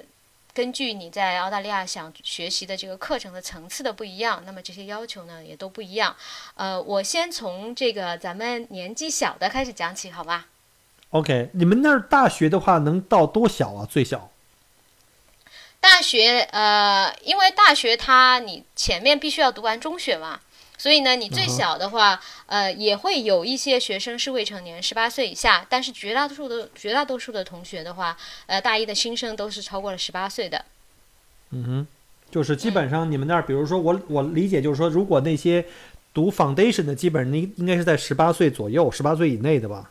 [0.59, 6.17] 根据你在澳大利亚想学习的这个课程的层次的不一样，那么这些要求呢也都不一样。
[6.57, 10.49] 呃，我先从这个咱们年纪小的开始讲起，好吧
[11.11, 13.87] ？OK，你们那儿大学的话能到多小啊？
[13.89, 14.33] 最小？
[15.79, 20.41] 大学呃，因为大学它你前面必须要读完中学嘛。
[20.79, 25.67] 所以呢，你最小的话，呃，也会有一些学生是未成年，十八岁以下。
[25.69, 30.65] 但是绝大多数的绝大多数的同学的话，呃，大一的新生都是超过了十八岁的。
[31.51, 31.87] 嗯哼，
[32.31, 35.65] 就是基本上你们那儿，比如说我我理解就是说，如果那些
[36.15, 39.91] 读 foundation 的，基本上应应该是在十八岁左右，十八岁以内的吧？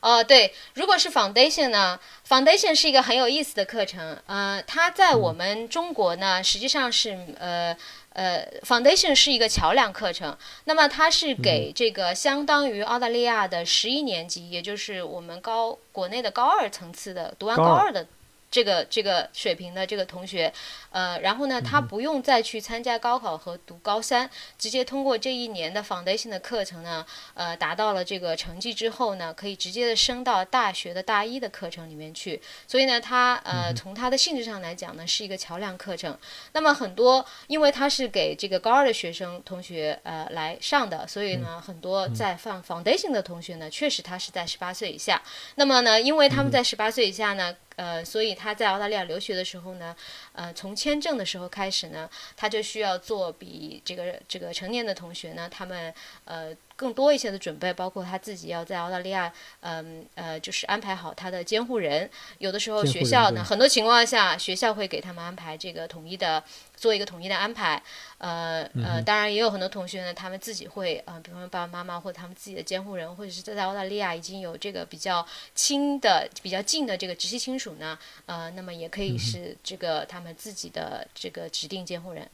[0.00, 4.16] 哦，对，如果是 foundation 呢，foundation 是一个很有意思的课程。
[4.26, 7.76] 呃，它在我们中国呢，实际上是呃。
[8.14, 18.04] 呃，Foundation 是一个桥梁课程，那么它是给这个相当于澳大利亚的十一年级，也就是我们高国内的高二层次的读完高二的。
[18.50, 20.52] 这个这个水平的这个同学，
[20.90, 32.40] 呃，然后呢，他不用再去参加高考和读高三，直接通过这一年的 foundation 的课程呢，呃，达到了这个成绩之后呢，可以直接的升到大学的大一的课程里面去。
[32.66, 36.16] 所以呢，他呃，从它的性质上来讲呢，是一个桥梁课程。
[36.52, 45.22] 那么很多，因为他是给这个高二的学生同学呃来上的，所以呢，很多在放 foundation 的同学呢，确实他是在十八岁以下。
[45.56, 47.54] 那么呢，因为他们在十八岁以下呢。
[47.78, 49.94] 呃，所以他在澳大利亚留学的时候呢，
[50.32, 56.54] 呃，从签证的时候开始呢，他就需要做比这个这个成年的同学呢，他们呃。
[56.78, 62.08] 更多一些的准备，包括他自己要在澳大利亚，嗯呃，就是安排好他的监护人。
[62.38, 66.40] 有的时候学校呢，很多情况下学校会给他们安排这个统一的，
[66.78, 67.82] 做一个统一的安排。
[68.18, 82.28] 呃呃，当然也有很多同学呢，他们自己会，呃，比方说爸爸妈妈或者他们自己的监护人，或者是在澳大利亚已经有这个比较亲的、比较近的这个直系亲属呢，呃，那么也可以是这个他们自己的这个指定监护人。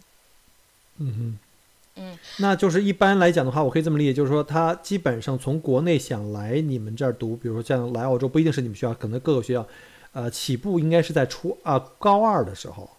[0.98, 1.38] 嗯哼。
[1.96, 9.64] 嗯，那就是一般来讲的话，我可以这么理解，就是说他基本上从国内想来你们这儿读，比如说像来澳洲，不一定是你们学校，可能各个学校，
[10.12, 12.90] 呃，起步应该是在初啊高二的时候。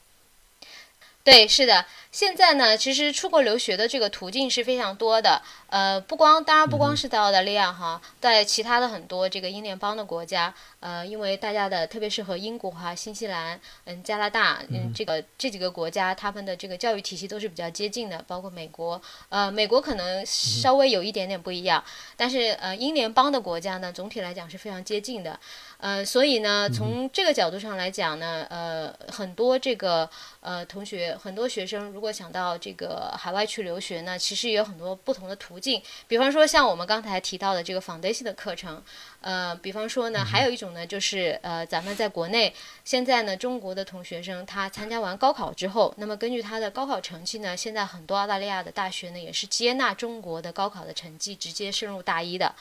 [1.25, 1.83] 对，是的。
[2.15, 5.41] 现在呢，其实出国留学的这个途径是非常多的。
[5.67, 18.23] 呃，不光，当然不光是在澳大利亚哈，在其他的很多这个英联邦的国家，呃，因为大家的，特别是和英国哈、新西兰、嗯、加拿大，嗯，这个这几个国家，他们的这个教育体系都是比较接近的。
[18.25, 21.83] 包括美国，呃，美国可能稍微有一点点不一样，
[22.15, 25.37] 但是呃，英联邦的国家呢，总体来讲是非常接近的。
[25.77, 35.81] 呃，所以呢，从这个角度上来讲呢，呃，很多这个呃同学，很多学生如果想到这个海外去留学呢，其实也有很多不同的途径。
[36.07, 38.81] 比方说像我们刚才提到的这个 foundation 的课程，
[39.21, 52.53] 呃，比方说呢，还有一种呢，就是呃，咱们在国内现在呢，中国的同学生他参加完高考之后，那么根据他的高考成绩呢，现在很多澳大利亚的大学呢，也是接纳中国的高考的成绩，直接升入大一的。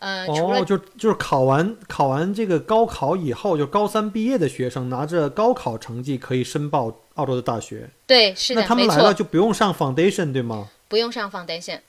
[0.00, 7.88] 呃，哦，就就是考完考完这个高考以后，就高三毕业的学生拿着高考成绩可以申报澳洲的大学。
[8.06, 10.68] 对，是的，那他们来了就不用上 foundation 对吗？
[10.88, 11.80] 不用上 foundation。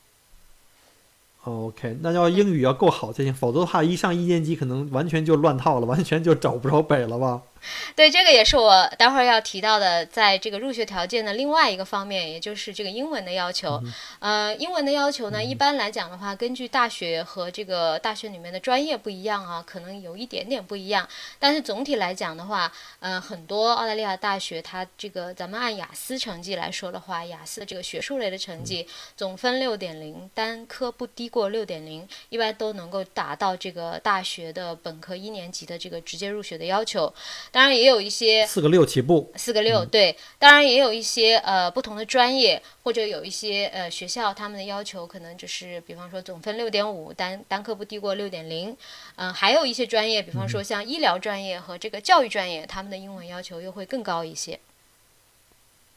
[1.45, 7.41] OK，那要英语要够好才行，否则的话一上一年级可能完全就乱套了，完全就找不着北了吧。
[7.95, 13.81] 对，这个也是我待会儿要提到的，在这个入学条件的另外一个方面，也就是这个英文的要求。
[14.19, 21.07] 呃，英文的要求呢，一般来讲的话，根据大学和这个大学里面的专业不一样啊，可能有一点点不一样。
[21.39, 37.13] 但是总体来讲的话，呃，很多澳大利亚大学它这个咱们按雅思成绩来说的话，雅思的这个学术类的成绩总分六点零，单科不低过六点零，一般都能够达到这个大学的本科一年级的这个直接入学的要求。
[37.51, 40.15] 当然也有一些四个六起步，四个六对。
[40.39, 48.75] 当然也有一些呃不同的专业，或者有一些呃学校，他们的要求可能就是，比方说总分六点五，单单科不低过六点零。
[49.17, 54.57] 嗯，还有一些专业，比方说像医疗专业和这个教育专业，他们的英文要求又会更高一些。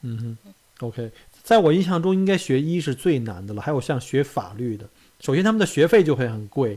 [0.02, 1.12] 嗯哼，OK，
[1.44, 3.62] 在我印象中，应该学医是最难的了。
[3.62, 4.88] 还有像学法律的，
[5.20, 6.76] 首先他们的学费就会很贵，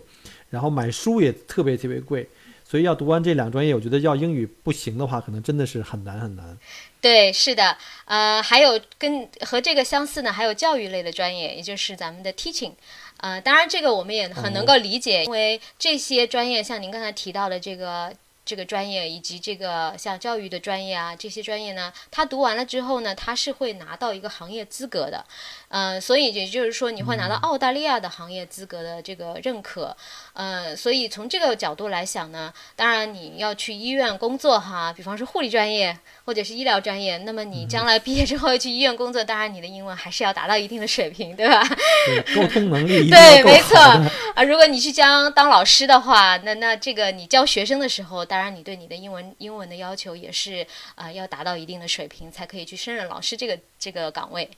[0.52, 2.30] 然后买书也特别特别贵。
[2.70, 6.58] 所以要读完这两个专业，我觉得要英语不行的话，可能真的是很难很难。
[7.00, 12.74] 对，是的，呃，还有跟和这个相似呢，还有教育类的专业，也就是咱们的 teaching，
[13.18, 25.24] 呃，当然这个我们也很能够理解，因为这些专业像您刚才提到的这个这个专业，以及这个像教育的专业啊，这些专业呢，他读完了之后呢，他是会拿到一个行业资格的。
[25.70, 29.96] 嗯，所以也就是说，你会拿到澳大利亚的行业资格的这个认可。
[30.34, 41.62] 呃，所以从这个角度来想呢，当然你要去医院工作哈，比方说护理专业或者是医疗专业，那么你将来毕业之后要去医院工作，当然你的英文还是要达到一定的水平，对吧？
[42.34, 44.44] 沟通能力对， 没错啊。
[44.44, 54.50] 如果你去将当老师的话，那那这个你教学生的时候，当然你对你的英文英文的要求也是啊，要达到一定的水平，才可以去胜任老师这个这个岗位。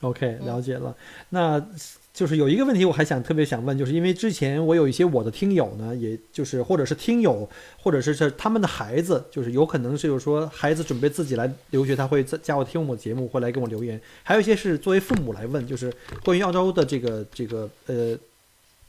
[0.00, 0.94] OK，了解了。
[1.28, 1.62] 那
[2.12, 7.48] 就是有一个问题，我还想特别想问，就是因为之前我有一些我的听友呢，也就是或者是听友，
[7.80, 14.00] 或者是是他们的孩子，就是有可能是就是说孩子准备自己来留学，他会加我听我节目，会来跟我留言。
[14.22, 15.92] 还有一些是作为父母来问，就是
[16.24, 18.16] 关于澳洲的这个这个呃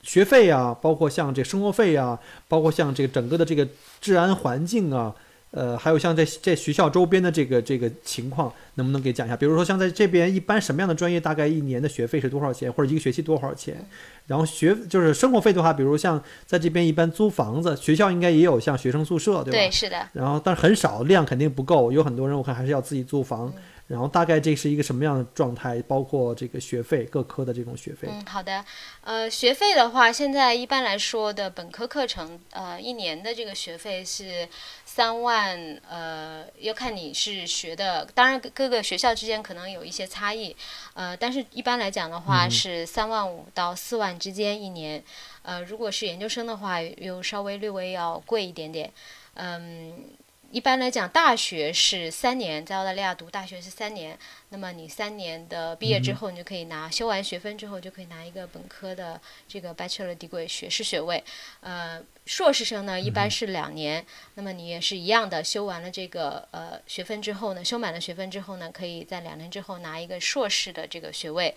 [0.02, 3.67] 学费啊，包括像这生活费啊，包括像这个整个的这个
[4.00, 5.13] 治安环境啊。
[5.51, 9.35] 呃，还有像在在学校周边的这个这个情况，能不能给讲一下？
[9.35, 13.85] 比如说像在这边，一般什么样的专业大概一年的学费是多少钱，或者一个学期多少钱？
[14.27, 19.59] 然后学就是生活费的话，比如像在这边一般租房子，学校应该也有像学生宿舍，对吧？
[19.59, 20.07] 对，是的。
[20.13, 23.53] 然后但是很少，量肯定不够，有很多人我看还是要自己租房。
[23.87, 25.81] 然后大概这是一个什么样的状态？
[25.81, 28.07] 包括这个学费，各科的这种学费。
[28.09, 28.63] 嗯，好的。
[29.01, 34.47] 呃，学费的话，现在一般来说的本科课程，呃，一年的这个学费是
[34.93, 35.80] 三万。
[35.88, 40.54] 呃，要看你是学的，当然各个学校之间可能有一些差异。
[40.93, 45.02] 呃，但是一般来讲的话，是三万五到四万之间一年。
[45.44, 48.92] 呃，如果是研究生的话，又稍微略微要贵一点点。
[49.35, 50.12] 嗯。
[50.52, 54.19] 一般来讲，大学是三年，在澳大利亚读大学是三年。
[54.49, 61.23] 那么你三年的毕业之后，你就可以拿修完学分之后，就可以拿一个本科的这个 Bachelor degree 学士学位。
[61.62, 64.06] 呃，硕士生呢一般是两年。
[64.33, 71.56] 那么你也是一样的，修完了这个呃学分之后呢，修满了学分之后呢，可以在两年之后拿一个硕士的这个学位。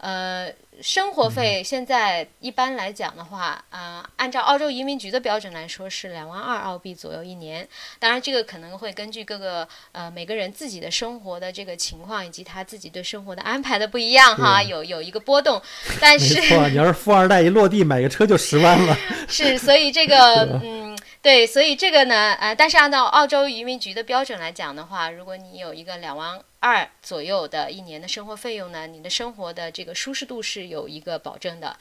[0.00, 7.68] 呃，生活费现在一般来讲的话，呃，按照澳洲移民局的标准来说是两万二澳币左右一年。
[7.98, 15.60] 当然，这个可能会根据各个呃每个人自己的生活的这个情况以及他自己对生活的安排的不一样哈，有有一个波动。
[16.00, 16.40] 但是，
[16.70, 18.96] 你要是富二代一落地买个车就十万了。
[19.28, 26.40] 是，所以这个 嗯，对，所以这个呢，呃，但是按照澳洲移民局的标准来讲的话，如果你有一个两万。
[26.62, 28.86] 二左右的一年的生活费用呢？
[28.86, 31.74] 你的生活的这个舒适度是有一个保证的，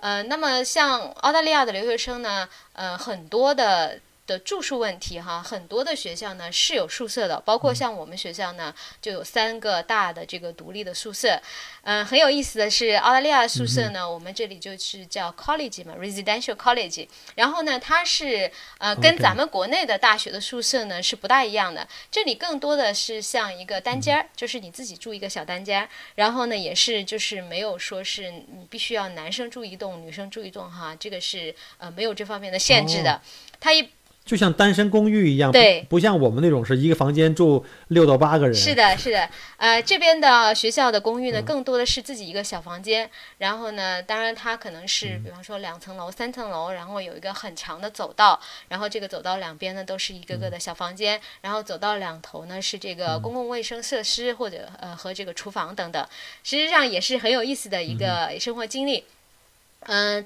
[0.00, 3.98] 呃，那么像澳大利亚的留学生呢，呃，很多的。
[4.28, 11.40] 的住宿问题哈，很多的学校呢是有宿舍的，包括像我们学校呢就有三个大的这个独立的宿舍。
[11.82, 17.08] 嗯，很有意思的是，澳大利亚宿舍呢，我们这里就是叫 college 嘛，residential college。
[17.34, 21.88] 然后呢，它是呃跟咱们国内的大学的宿舍呢是不大一样的。
[22.10, 25.88] 这里更多的是像一个单间儿，就是你自己住一个小单间儿。
[26.16, 33.18] 然后呢，也是就是没有说是你必须要男生住一栋，女生住一栋哈，这个是呃没有这方面的限制的。
[33.60, 33.88] 它一
[34.28, 38.54] 就像单身公寓一样，对，不像我们那种是一个房间住六到八个人。
[38.54, 39.26] 是的，是的，
[39.56, 56.06] 呃，这边的学校的公寓呢，更多的是自己一个小房间，然后呢，当然它可能是，比方说两层楼、三层楼，然后有一个很长的走道，然后这个走道两边呢都是一个个的小房间，然后走道两头呢是这个公共卫生设施或者呃和这个厨房等等，
[56.44, 58.98] 实际上也是很有意思的一个生活经历。
[58.98, 59.04] 嗯，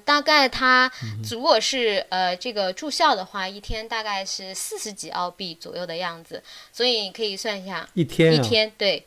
[0.03, 0.91] 大概他
[1.29, 9.05] 如果是呃这个住校的话，一天大概是四十几澳币左右的样子，所以可以算一下，一天一天对，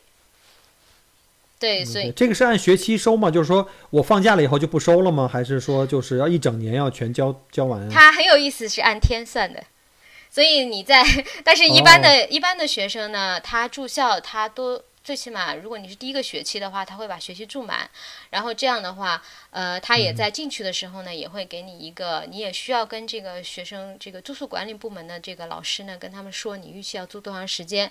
[1.59, 3.29] 对，所以这个是按学期收吗？
[3.29, 5.29] 就是说我放假了以后就不收了吗？
[5.31, 7.87] 还是说就是要一整年要全交交完？
[7.89, 9.63] 它很有意思，是按天算的，
[10.31, 11.03] 所以你在，
[11.43, 14.81] 但是一般的一般的学生呢，他住校他都。
[15.07, 17.89] 最起码，如果你是第一个学期的话，他会把学期住满，
[18.29, 27.89] 然后这样的话，呃，他也在进去的时候呢，也会给你一个，你也需要跟这个学生这个住宿管理部门的这个老师呢，跟他们说你预期要租多长时间。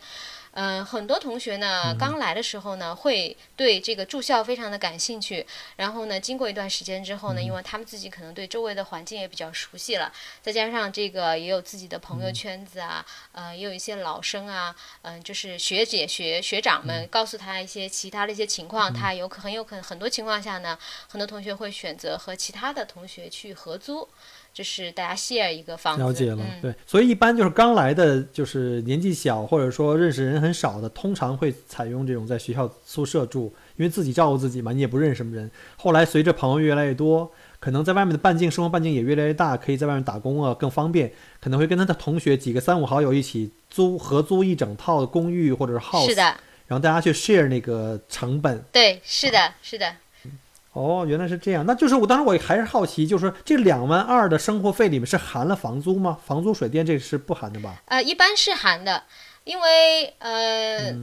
[0.59, 5.47] 嗯，很多同学呢，刚来的时候呢，会对这个住校非常的感兴趣。
[5.77, 24.09] 然后呢，经过一段时间之后呢，因为他们自己可能对周围的环境也比较熟悉了，再加上这个也有自己的朋友圈子啊，呃，也有一些老生啊，嗯，就是学姐学学长们告诉他一些其他的一些情况，他有可很有可能很多情况下呢，很多同学会选择和其他的同学去合租。
[24.57, 35.51] 就是大家 share 一个房子，了解了，对，所以一般就是刚来的，就是年纪小或者说认识人很少的，通常会采用这种在学校宿舍住，因为自己照顾自己嘛，你也不认识什么人。
[35.77, 37.31] 后来随着朋友越来越多，
[37.61, 46.23] 可能在外面的半径生活半径也越来越大，可以在外面打工啊更方便，可能会跟他的同学几个三五好友一起租合租一整套的公寓或者是 house，是的，
[46.67, 49.95] 然后大家去 share 那个成本，对，是的，是的。
[50.77, 51.65] 哦，原来是这样。
[51.65, 56.19] 那就是我当时我还是好奇，就是这两万二的生活费里面是含了房租吗？
[56.27, 57.83] 房租、水电这个是不含的吧？
[57.87, 59.05] 呃，一般是含的，
[59.45, 60.95] 因为呃，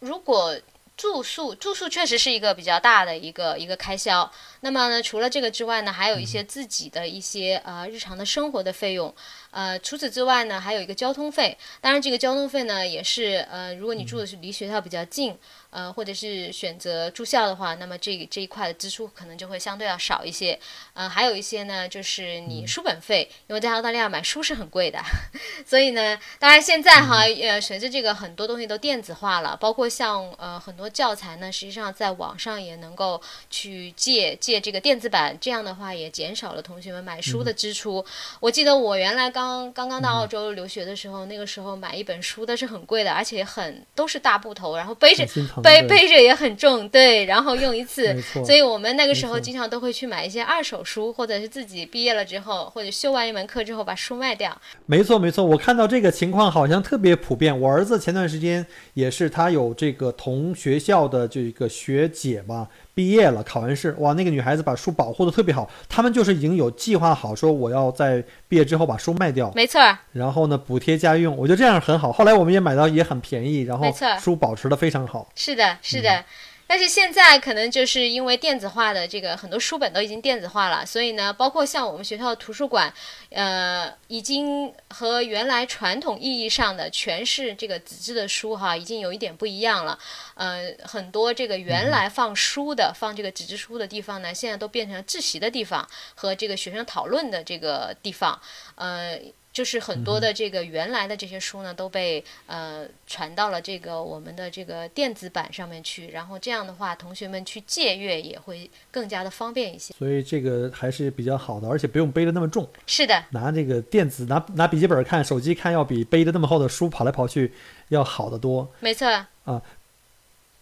[0.00, 0.58] 如果
[0.96, 4.28] 住宿住宿确实是一个比较大的一个一个开销。
[4.62, 9.14] 那么呢，除了这个之外呢，还有一些自己的一些呃日常的生活的费用。
[9.50, 11.56] 呃，除此之外呢，还有一个交通费。
[11.80, 15.36] 当然，这个交通费呢，也是呃，如果你住的是离学校比较近。
[15.70, 20.58] 呃，或者是选择住校的话，那么这这一块的支出可能就会相对要少一些。
[20.94, 24.98] 呃，还有一些呢，就是你书本费，因为在澳大利亚买书是很贵的，
[25.64, 38.04] 所以呢，当然现在哈，呃，随着这个很多东西都电子化了，包括像呃很多教材呢，实际上在网上也能够去借借这个电子版，这样的话也减少了同学们买书的支出。
[38.40, 45.26] 我记得我原来刚刚刚刚到澳洲留学的时候，那个时候买一本书都是很贵的，而且很都是大布头，然后背着。
[45.62, 54.54] 背背着也很重，对，然后用一次，所以我们那个时候经常都会去买一些二手书，或者是自己毕业了之后，或者修完一门课之后把书卖掉。
[54.84, 57.58] 没错，没错，我看到这个情况好像特别普遍。
[57.58, 62.68] 我儿子前段时间也是，他有这个同学校的这个学姐吧。
[63.00, 65.66] 毕业了，考完试，哇，那个女孩子把书保护的特别好。
[65.88, 69.80] 他们就是已经有计划好，说我要在毕业之后把书卖掉，没错。
[70.12, 72.12] 然后呢，补贴家用，我觉得这样很好。
[72.12, 73.86] 后来我们也买到，也很便宜，然后
[74.20, 75.26] 书保持的非常好。
[75.34, 76.22] 是的，是的。
[76.70, 82.94] 但是现在可能就是因为电子化的这个很多书本都已经电子化了，所以呢，包括像我们学校的图书馆，
[83.30, 89.98] 呃，已经和原来传统意义上的全是这个纸质的书哈，已经有一点不一样了。
[90.34, 98.40] 呃，很多这个原来放书的、放这个纸质书的地方呢，现在都变成了自习的地方和这个学生讨论的这个地方，
[98.76, 99.18] 呃。
[99.52, 109.92] 就是很多的这个原来的这些书呢，都被呃传到了这个我们的这个电子版上面去，然后这样的话，同学们去借阅也会更加的方便一些。
[109.92, 112.68] 所以这个还是比较好的，而且不用背的那么重。
[112.86, 117.52] 是的，拿这个电子拿拿笔记本看、手机看，要比背的那么厚的书跑来跑去
[117.88, 118.70] 要好得多。
[118.78, 119.08] 没错。
[119.44, 119.60] 啊，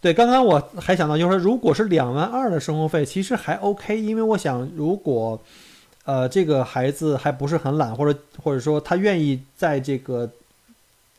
[0.01, 5.39] 对，刚刚我还想到，就是说，如果是两万二的生活费，其实还 OK，因为我想如果。
[6.09, 10.27] 呃，这个孩子还不是很懒，或者或者说他愿意在这个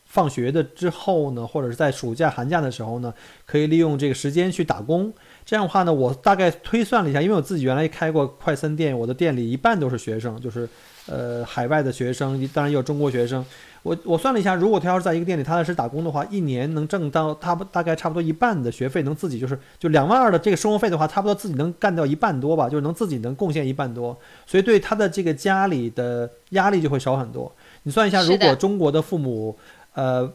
[0.05, 3.14] 放学的之后呢，或者是在暑假寒假的时候呢，
[3.47, 5.12] 可以利用这个时间去打工。
[5.47, 10.68] 这样的话呢，我大概推算了一下，因为我自己原来开过快餐店，我的店里一半都是学生，就是
[11.11, 13.44] 呃海外的学生，当然也有中国学生。
[13.82, 24.14] 我我算了一下，如果他要是在一个店里踏踏实实打工的话，一年能挣到他不大概差不多一半的学费，能自己就是就两万二的这个生活费的话，差不多自己能干掉一半多吧，就是能自己能贡献一半多，
[24.46, 27.50] 所以对他的这个家里的压力就会少很多。
[27.84, 29.56] 你算一下，如果中国的父母，
[29.94, 30.30] 呃，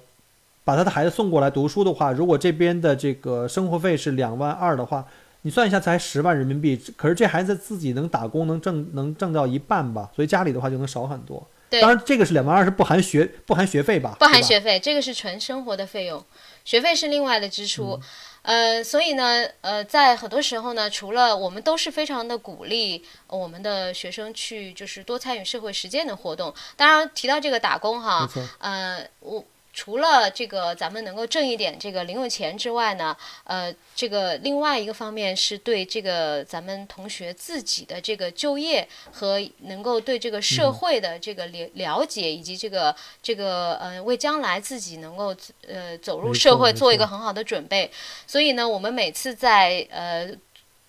[0.64, 5.06] 把他的孩子送过来读书的话，如果这边的这个生活费是两万二的话，
[5.46, 11.48] 你算一下才十万人民币，可是这孩子自己能打工能挣能挣到一半吧，所以家里的话就能少很多。
[11.70, 14.16] 当然，这个是两万二，是不含学不含学费吧？
[14.18, 16.26] 不含学费，这个是纯生活的费用，
[16.64, 18.00] 学费是另外的支出。
[18.42, 26.52] 呃，所以呢，呃，在很多时候呢，除了我们都是非常的鼓励我们的学生去，就是多参与社会实践的活动。
[26.76, 28.28] 当然，提到这个打工哈，
[28.58, 29.46] 呃，我。
[29.76, 45.36] 除了这个咱们能够挣一点这个零用钱之外呢，呃，这个另外一个方面是对这个咱们同学自己的这个就业和能够对这个社会的这个了了解，以及这个这个呃为将来自己能够
[45.68, 47.92] 呃走入社会做一个很好的准备。
[48.26, 50.30] 所以呢，我们每次在呃。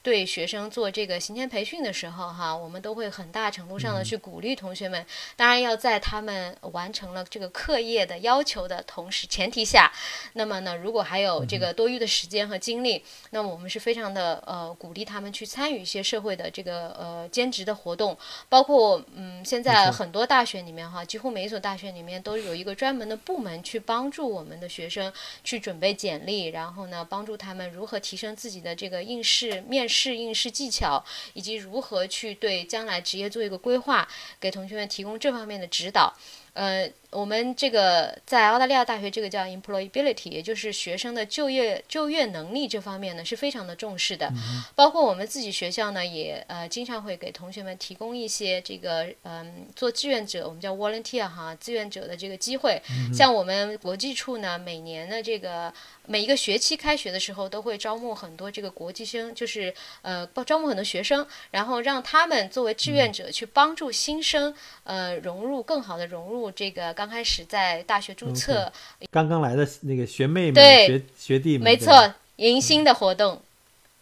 [0.06, 5.04] 对学生做这个行前培训的时候，哈，我们都会很大程度上的去鼓励同学们。
[5.34, 9.90] 当然要在他们完成了这个课业的要求的同时前提下，
[10.34, 18.16] 那么呢，如果还有这个多余的时间和精力，那么我们是非常的呃鼓励他们去参与一些社会的这个呃兼职的活动。
[18.48, 29.95] 包括嗯，现在很多大学里面哈，几乎每一所大学里面都有一个专门的部门去帮助我们的学生去准备简历，然后呢，帮助他们如何提升自己的这个应试面试。
[29.96, 34.06] 适应式技巧，以及如何去对将来职业做一个规划，
[34.38, 36.14] 给同学们提供这方面的指导。
[36.52, 44.30] 呃，我们这个在澳大利亚大学，这个叫 employability，也就是学生的就业就业能力这方面呢，是非常的重视的。
[44.74, 52.78] 包括我们自己学校呢，也呃经常会给同学们提供一些这个嗯做志愿者，我们叫 volunteer 哈，志愿者的这个机会。
[53.14, 55.72] 像我们国际处呢，每年的这个
[56.04, 64.54] 每一个学期开学的时候，都会招募很多这个国际生，就是呃招募很多学生，然后让他们作为志愿者去帮助新生
[64.84, 66.50] 呃融入更好的融入。
[66.50, 68.72] 这个刚开始在大学注册，
[69.10, 71.92] 刚刚来的那个学妹们、学学弟们，没错，
[72.36, 73.40] 迎新的活动，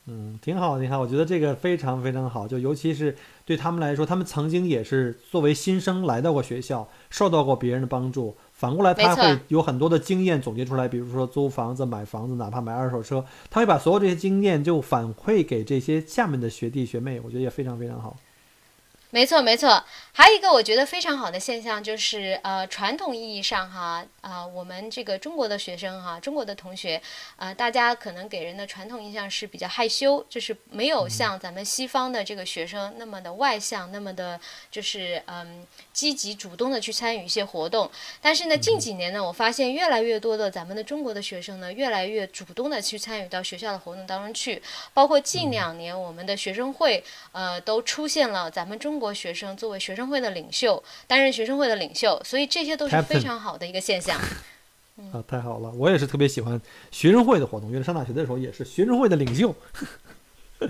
[0.07, 0.99] 嗯，挺好，你看。
[0.99, 18.17] 我觉得这个非常非常好，就尤其是对他们来说，他们曾经也是作为新生来到过学校，受到过别人的帮助，反过来他会有很多的经验总结出来，比如说租房子、买房子，哪怕买二手车，他会把所有这些经验就反馈给这些下面的学弟学妹，我觉得也非常非常好。
[19.15, 19.85] 没错，没错。
[20.11, 27.01] 还有一个我觉得非常好的现象就是，呃，传统意义上哈，啊，我们这个中国的学生哈，中国的同学，
[27.37, 34.39] 啊，大家可能给人的传统印象是比较害羞，就是没有像咱们西方的这个学生那么的外向，那么的，
[34.69, 37.89] 就是嗯，积极主动的去参与一些活动。
[38.21, 44.61] 但是呢，近几年呢，我发现越来越多的咱们的中国的学生呢，越来越主动的去参与到学校的活动当中去。
[44.93, 47.03] 包括近两年我们的学生会，
[47.33, 49.04] 呃，都出现了咱们中国。
[49.13, 54.19] 学生作为学生会的领袖，担任学生会的领袖，所以这些都是非常好的一个现象。
[55.13, 55.73] 啊，太好了！
[55.73, 56.61] 我也是特别喜欢
[56.93, 59.53] 学生会的活动，因为上大学的时候也是学生会的领袖。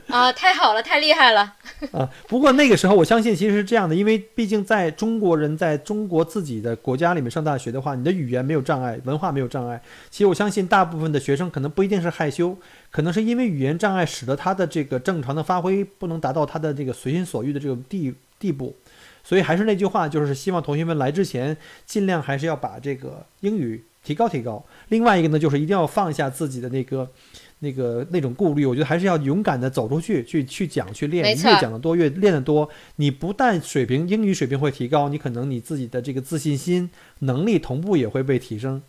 [0.09, 1.55] 啊，太好了，太厉害了！
[1.93, 9.81] 啊，不过那个时候我相信其实是这样的，因为毕竟在中国人在中国自己的国家里面上大学的话，你的语言没有障碍，文化没有障碍。
[10.11, 12.57] 其实我相信大部分的学生可能不一定是害羞。
[12.91, 18.73] 可能是因为语言障碍，使得他的这个正常的发挥不能达到他的这个随心所欲的这种地地步，
[19.25, 24.65] 所以还是那句话，就是希望同学们来之前尽量还是要把这个英语提高提高。
[24.91, 27.11] 另外一个呢，就是一定要放下自己的那个
[27.65, 36.91] 那个那种顾虑，我觉得还是要勇敢的走出去，去去讲去练，越讲的多，越练的多，你不但水平英语水平会提高，你可能你自己的这个自信心
[37.21, 38.83] 能力同步也会被提升。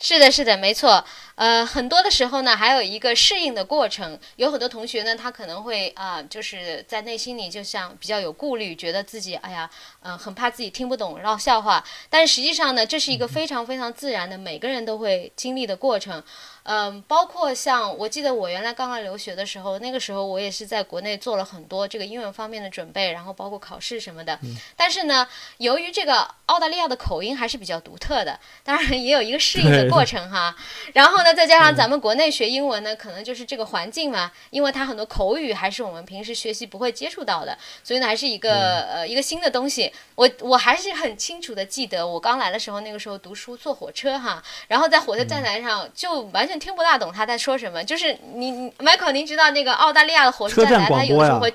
[0.00, 1.02] 是的，是的，没错。
[1.36, 4.18] 呃，很多的时候呢，还有一个适应的过程。
[4.36, 9.70] 有很多同学呢，他可能会啊、就是在内心里就像比较有顾虑，觉得自己哎呀，
[10.02, 11.82] 呃，很怕自己听不懂闹笑话。
[12.10, 16.22] 但实际上呢，这是一个非常非常自然的，每个人都会经历的过程。
[16.64, 24.38] 嗯，包括像我记得我原来刚刚留学的时候，那个时候我也是在国内做了很多这个英文方面的准备，然后包括考试什么的。
[24.76, 25.26] 但是呢，
[25.58, 30.56] 由于这个澳大利亚的口音还是比较独特的，当然也有一个适应的过程哈。
[30.94, 39.92] 然后呢，再加上咱们国内学英文呢，可能就是这个环境嘛，因为它很多口语还是我们平时学习不会接触到的，所以呢，还是一个、呃一个新的东西。
[40.14, 51.54] 我我还是很清楚的记得，我刚来的时候，那个时候读书坐火车哈，然后在火车站台上就完全听不大懂他在说什么，就是你你 Michael，您知道那个澳大利亚的火车车站站台，它广播呀有的时候会。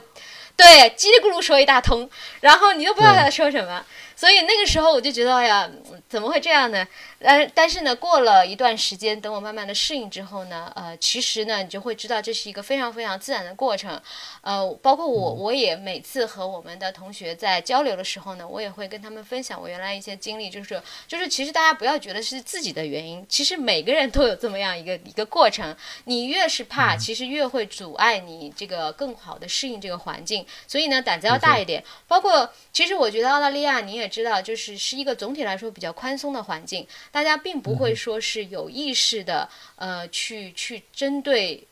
[0.60, 2.10] 对，叽里咕噜说一大通，
[2.42, 5.70] 然后你都不知道他在说什么，所以那个时候我就觉得，哎呀，
[6.10, 6.86] 怎么会这样呢？
[7.22, 14.02] 但但是呢，过了一段时间，等我慢慢的适应之后呢，呃，其实呢，你就会知道这是一个非常非常自然的过程。
[14.42, 25.76] 呃，包括我，我也每次和我们的同学在交流的时候呢，我也会跟他们分享我原来一些经历，就是就是其实大家不要觉得是自己的原因，其实每个人都有这么样一个一个过程。
[26.06, 30.46] 你越是怕，其实越会阻碍你这个更好的适应这个环境。
[30.68, 31.84] 所以呢，胆子要大一点。
[32.08, 41.66] 包括其实我觉得澳大利亚你也知道，就是是一个总体来说比较宽松的环境，大家并不会说是有意识的呃去去针对。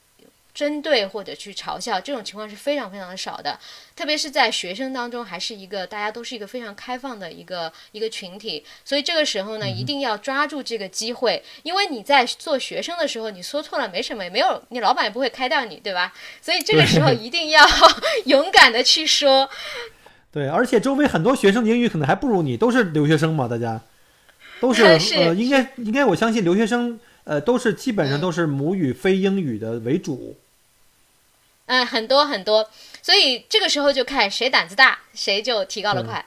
[0.58, 3.60] 针对或者去嘲笑这种情况是非常非常的少的，
[3.96, 16.12] 特别是在学生当中，还是一个大家都是一个非常开放的一个一个群体，所以这个时候呢，一定要抓住这个机会，因为你在做学生的时候，你说错了没什么，也没有你老板也不会开掉你，对吧？
[16.42, 17.64] 所以这个时候一定要
[18.26, 19.48] 勇敢的去说，
[20.32, 23.80] 对，而且周围很多学生英语可能还不如你，都是留学生嘛，大家。
[24.60, 28.22] 都是 是呃，应该应该我相信留学生呃都是基本上嗯。
[28.22, 30.36] 都是母语非英语的为主。
[30.36, 30.47] 嗯，
[31.86, 32.68] 很多很多，
[33.02, 36.26] 所以这个时候就看谁胆子大，谁就提高了快。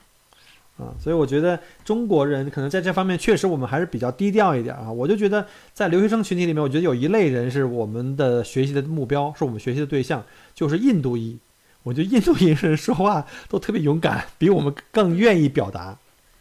[0.78, 4.90] 啊，所以我觉得中国人可能在这方面确实我们还是比较低调一点啊。
[4.90, 10.24] 我就觉得在留学生群体里面，我觉得有一类人是我们的学习的目标，是我们学习的对象，
[10.54, 11.38] 就是印度裔。
[11.82, 15.96] 我觉得印度裔 人说话都特别勇敢，比我们更愿意表达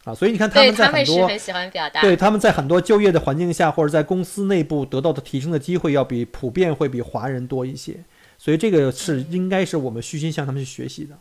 [0.06, 0.16] 啊。
[0.16, 2.02] 所以你看他们在很多他们是很喜欢表达。
[2.02, 7.96] 对他们在很多就业的环境下，或者在公司内部得到的提升的机会，要比普遍会比华人多一些。
[8.40, 11.20] 所以这个是应该是我们虚心向他们去学习的。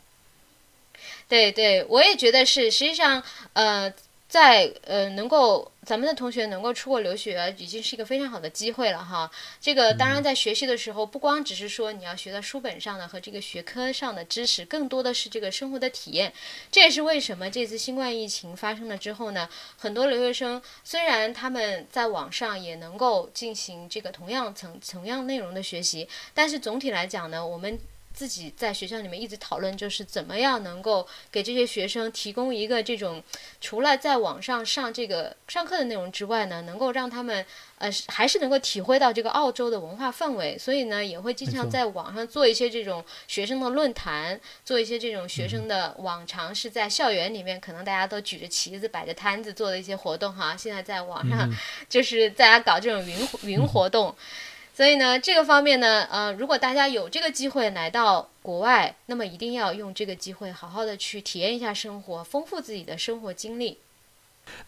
[1.27, 2.71] 对对，我也觉得是。
[2.71, 3.21] 实际上，
[3.53, 3.93] 呃，
[4.27, 9.27] 在呃能够咱们的同学能够出国留学，已经是一个非常好的机会了哈。
[9.59, 16.31] 这个当然在学习的时候，不光只是说你要学到书本上的和这个学科上的知识，更多的是这个生活的体验。
[16.71, 27.79] 这也是为什么这次新冠疫情发生了之后呢，很多留学生虽然他们在网上也能够进行这个同样层同样内容的学习，但是总体来讲呢，我们
[28.19, 33.23] 自己在学校里面一直讨论，就是怎么样能够给这些学生提供一个这种，
[33.61, 37.45] 除了在网上上这个上课的内容之外呢，能够让他们
[37.77, 51.49] 呃还是能够体会到这个澳洲的文化氛围，所以呢也会经常在网上做一些这种学生的论坛，做一些这种学生的往常是在校园里面可能大家都举着旗子摆着摊子做的一些活动哈，现在在网上
[51.87, 54.13] 就是大家搞这种云云活动。
[54.79, 63.79] 所以呢，这个方面呢，呃，如果大家有这个机会来到国外，那么一定要用这个机会好好的去体验一下生活，丰富自己的生活经历。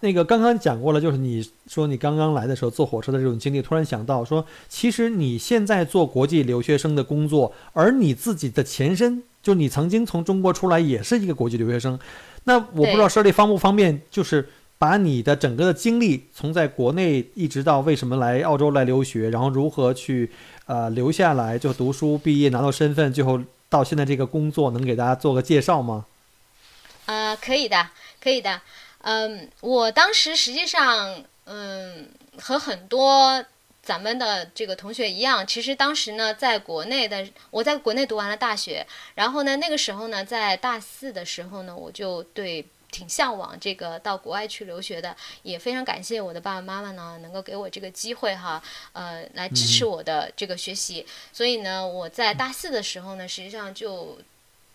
[0.02, 11.98] 那个刚刚讲过了，就是你说你刚刚来的时候坐火车的这种经历，突然想到说，其实你现在做国际留学生的工作，而你自己的前身，就你曾经从中国出来也是一个国际留学生。
[12.44, 14.50] 那我不知道舍利方不方便，就是
[14.82, 20.32] 把你的整个的经历，从在国内一直到为什么来澳洲来留学，然后如何去
[20.66, 26.08] 呃留下来就读书、毕业拿到身份，最后到现在这个工作，能给大家做个介绍吗？
[27.06, 28.60] 呃，可以的，可以的。
[29.04, 32.10] 嗯，我当时实际上，嗯，
[32.40, 33.46] 和很多
[33.84, 42.66] 咱们的这个同学一样，其实当时呢，在国内的，我在国内读完了大学，然后呢，那个时候呢，在大四的时候呢，我就对。
[42.92, 48.62] 挺向往这个到国外去留学的，也非常感谢我的爸爸妈妈呢，能够给我这个机会哈，
[48.94, 51.06] 呃，来支持我的这个学习。
[51.32, 54.20] 所以呢，我在大四的时候呢，实际上就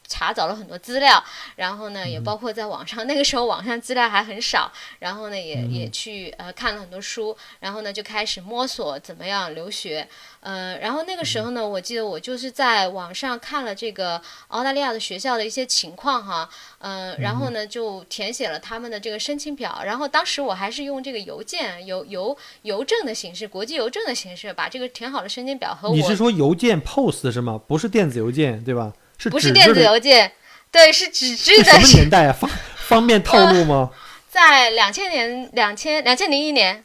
[0.09, 1.23] 查找了很多资料，
[1.57, 10.09] 然后呢，也包括在网上，那个时候网上资料还很少，然后呢，也也去呃看了很多书，然后呢就开始摸索怎么样留学，
[10.41, 16.49] 呃，然后那个时候呢，我记得我就是在网上看了这个澳大利亚的学校的一些情况哈，
[16.79, 27.61] 呃，然后呢就填写了他们的这个申请表，然后当时我还是用这个邮件邮邮邮政的形式，国际邮政的形式把这个填好了申请表和我你是说邮件 post 是吗？
[27.67, 28.93] 不是电子邮件对吧？
[29.19, 30.33] 是不是电子邮件？
[30.71, 32.33] 对，是纸质的什，么年代啊？
[32.39, 33.91] 方方便透露吗？
[34.29, 36.85] 在两千年、两千两千零一年，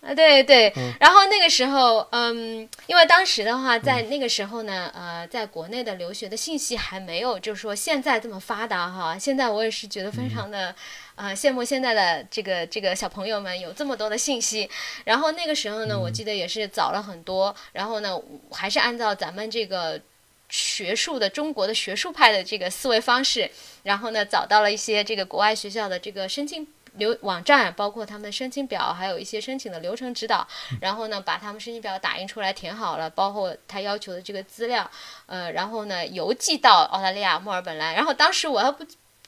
[0.00, 0.72] 啊，对对。
[0.76, 9.18] 嗯然后那个时候，嗯，因为当时的话，在那个时候呢，呃，在国内的留学的信息还没有，就是说现在这么发达哈。
[9.18, 10.72] 现在我也是觉得非常的，
[11.16, 14.70] 呃，羡慕现在的这个这个小朋友们有这么多的信息。
[15.04, 17.52] 然后那个时候呢，我记得也是早了很多。
[17.72, 18.16] 然后呢，
[18.52, 20.00] 还是按照咱们这个。
[20.48, 23.50] 学术的中国的学术派的这个思维方式，
[23.82, 30.46] 然后呢，找到了一些这个国外学校的这个申请流网站，包括他们的申请表，还有一些申请的流程指导，
[30.80, 34.90] 然后呢，把他们申请表打印出来填好了，包括他要求的这个资料，
[35.26, 37.94] 呃，然后呢，邮寄到澳大利亚墨尔本来。
[37.94, 38.86] 然后当时我还不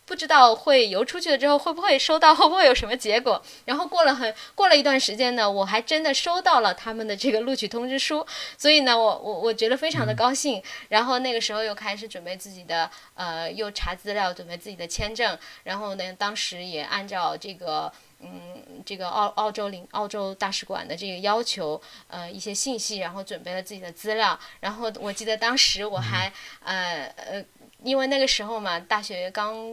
[0.08, 3.40] 不知道会邮出去了之后会不会收到， 会不会有什么结果。
[3.66, 10.62] 然后过了很过了一段时间呢，我还真的收到了他们的这个录取通知书，所以呢，我我我觉得非常的高兴。
[10.88, 15.38] 然后那个时候又开始准备自己的呃，又查资料，准备自己的签证。
[15.64, 17.92] 然后呢，当时也按照这个。
[18.20, 24.36] 嗯，这个澳澳洲领澳洲大使馆的这个要求，呃，一些信息，然后准备了自己的资料。
[24.58, 26.32] 然后我记得当时我还、
[26.64, 27.44] 呃呃，
[27.84, 29.72] 因为那个时候嘛，大学刚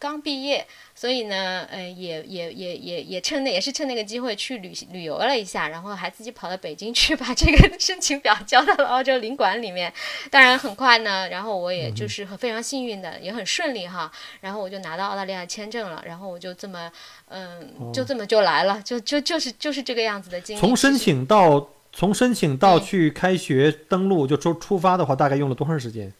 [0.00, 9.92] 刚毕业，所以呢，呃，也也也也也趁那也是趁那个机会去旅旅游了一下，然后还自己跑到北京去 把这个申请表交到了澳洲领馆里面。
[10.30, 16.90] 当然很快呢，然后我也就是很非常幸运的，也很顺利哈，然后我就拿到澳大利亚签证了，然后我就这么，
[17.28, 20.60] 嗯，就这么就来了，就就就是就是这个样子的经历。
[20.60, 26.10] 从申请到从申请到嗯去开学登录就出出发的话，大概用了多长时间？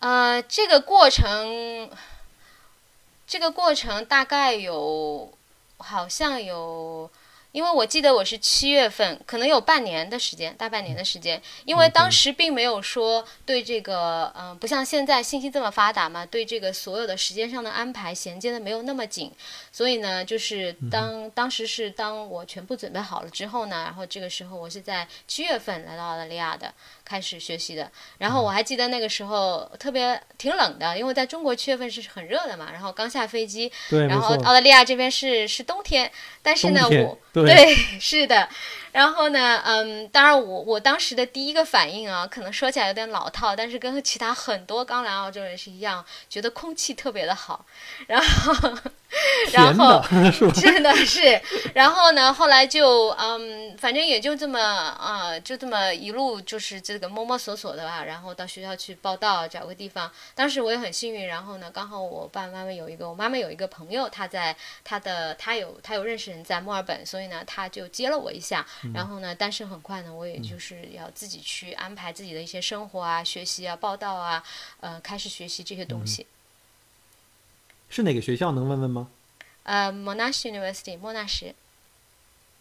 [0.00, 1.90] 呃，这个过程，
[3.28, 5.30] 这个过程大概有，
[5.76, 7.10] 好像有，
[7.52, 19.30] 因为我记得我是七月份，可能有半年的时间，大半年的时间，因为当时并没有说对这个，嗯、不像现在信息这么发达嘛，对这个所有的时间上的安排衔接的没有那么紧，
[19.70, 26.72] 所以呢，就是当当时是当我全部准备好了之后呢，然后这个时候我是在七月份来到澳大利亚的，
[27.08, 27.90] 开始学习的。
[28.18, 33.70] 然后我还记得那个时候特别挺冷的，因为在中国七月份是很热的嘛，然后刚下飞机，
[34.08, 34.36] 然后。
[34.48, 36.10] 澳大利亚这边是是冬天，
[36.42, 38.48] 但是呢，我对是的，
[38.92, 47.64] 然后呢，嗯，当然我我当时的第一个反应啊，可能说起来有点老套，但是跟其他很多刚来澳洲人是一样，觉得空气特别的好，
[48.06, 48.78] 然后
[49.52, 50.02] 然后？
[50.60, 51.40] 真的是，
[51.74, 60.10] 然后呢，后来就嗯，反正也就这么啊、就这么一路就是这个摸摸索索的吧，然后到学校去报到，找个地方。
[60.34, 68.66] 当时我也很幸运，然后呢，刚好我爸爸妈妈有一个，我妈妈有一个朋友，他在他的他有他有认识人在墨尔本，所以呢，他就接了我一下。
[68.94, 74.42] 然后呢，但是很快呢，我也就是要自己去安排自己的一些生活啊、学习啊、报道啊，
[74.80, 76.26] 呃，开始学习这些东西。
[77.90, 79.08] 是哪个学校能问问吗？
[79.62, 81.54] 呃，Monash University 莫纳什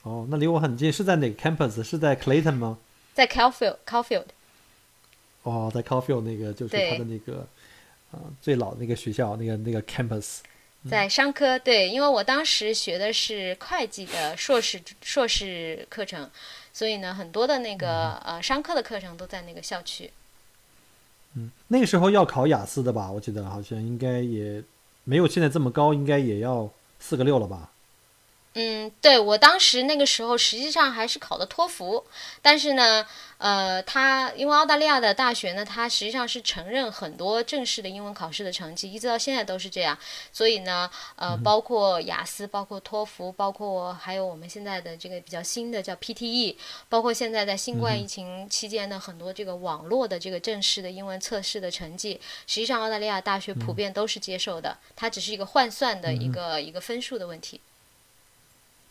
[0.03, 1.83] 哦，那离我很近，是在哪个 campus？
[1.83, 2.77] 是在 Clayton 吗？
[3.13, 4.25] 在 Caulfield Caulfield。
[5.43, 7.47] 哦，在 Caulfield 那个就是他的那个
[8.11, 10.39] 啊、最老的那个学校，那个那个 campus。
[10.89, 16.29] 在商科，对，因为我当时学的是会计的硕士硕士课程，
[16.73, 20.11] 所以呢，很多的那个呃商科的课程都在那个校区。
[21.35, 23.11] 嗯，那个时候要考雅思的吧？
[23.11, 24.63] 我记得好像应该也
[25.03, 26.69] 没有现在这么高，应该也要
[26.99, 27.69] 四个六了吧？
[28.59, 32.03] 嗯，对我当时那个时候实际上还是考的托福，
[32.41, 33.05] 但是呢，
[33.37, 39.95] 呃，他因为澳大利亚的大学呢，它实际上是承认很多正式的英文考试的成绩，一直到现在都是这样。
[40.33, 46.55] 所以呢，呃，包括雅思，包括托福，包括还有我们现在的这个比较新的叫 PTE，
[46.89, 57.61] 包括现在在新冠疫情期间的很多这个网络的这个正式的英文测试的成绩，实际上澳大利亚大学普遍都是接受的，它只是一个换算的一个、一个分数的问题。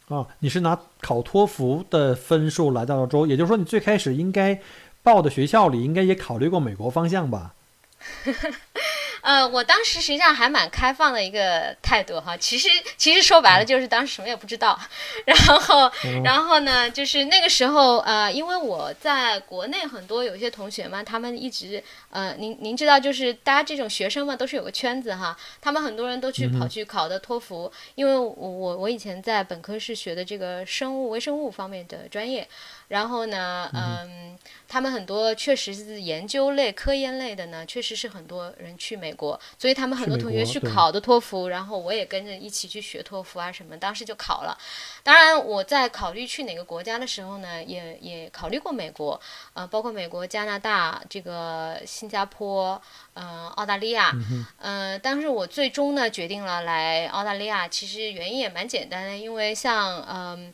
[0.09, 4.61] 啊，你是拿考托福的分数来到澳洲，也就是说你最开始应该
[5.03, 7.55] 报的学校里应该也考虑过美国方向吧？
[9.27, 12.37] 呃，我当时实际上还蛮开放的一个态度哈。
[12.37, 14.79] 其实其实说白了就是当时什么也不知道。
[15.27, 15.91] 然后
[16.23, 25.37] 然后呢，就是那个时候呃，因为我在国内很多有些同学嘛，他们一直呃，您您知道就是大家这种学生嘛，都是有个圈子哈。
[25.61, 32.49] 他们很多人都去跑去考的托福，因为我我我以前在本科是学的这个生物微生物方面的专业。
[32.89, 44.57] 然后呢，嗯，他们很多确实是研究类、科研类的呢，确实是很多人去美国，所以他们很多同学去考的托福，然后我也跟着一起去学托福啊什么，当时就考了。
[45.03, 49.21] 当然，我在考虑去哪个国家的时候呢，也也考虑过美国，
[49.55, 52.81] 呃，包括美国、加拿大、这个新加坡、
[53.15, 54.13] 嗯，澳大利亚，
[54.59, 60.17] 嗯，但是我最终呢决定了来澳大利亚，其实原因也蛮简单的，因为像嗯。
[60.37, 60.53] 呃，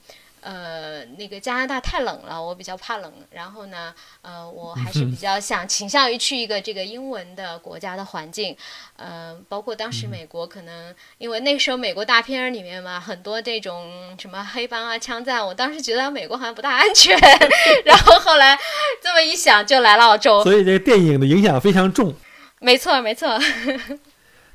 [1.17, 3.13] 那个加拿大太冷了，我比较怕冷。
[3.31, 8.57] 然后呢，呃，我还是比较想倾向于去一个这个英文的国家的环境。
[8.97, 17.17] 呃，包括当时美国可能，因为那时候美国大片里面嘛，很多这种什么黑帮啊、枪战，我当时觉得美国好像不大安全。
[17.85, 18.59] 然后后来
[19.01, 20.43] 这么一想，就来了澳洲。
[20.43, 22.15] 所以这个电影的影响非常重。
[22.59, 23.39] 没错，没错。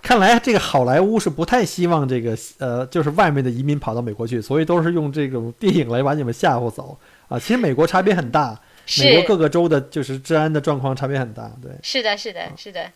[0.01, 7.37] 看来这个好莱坞是不太希望这个呃，就是外面的移民跑到美国去，所以都是用这种电影来把你们吓唬走啊。
[7.37, 8.57] 其实美国差别很大，
[8.99, 11.71] 美国各个州的就是治安的状况差别很大，对。
[11.81, 12.89] 是的，是的，是的，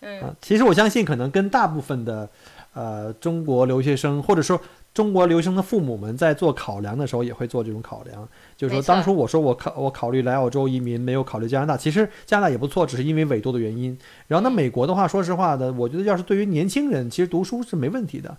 [0.00, 0.34] 嗯。
[0.40, 2.28] 其实我相信，可能跟大部分的
[2.72, 4.60] 呃中国留学生，或者说。
[4.96, 8.26] 中国留学生的父母们在做考量的时候，也会做这种考量，
[8.56, 13.94] 就是说，当初我说我考我考虑来澳洲移民，没有考虑加拿大，其实加拿大也不错，只是因为纬度的原因。
[14.26, 18.34] 然后那美国的话，说实话的，我觉得要是对于年轻人，其实读书是没问题的。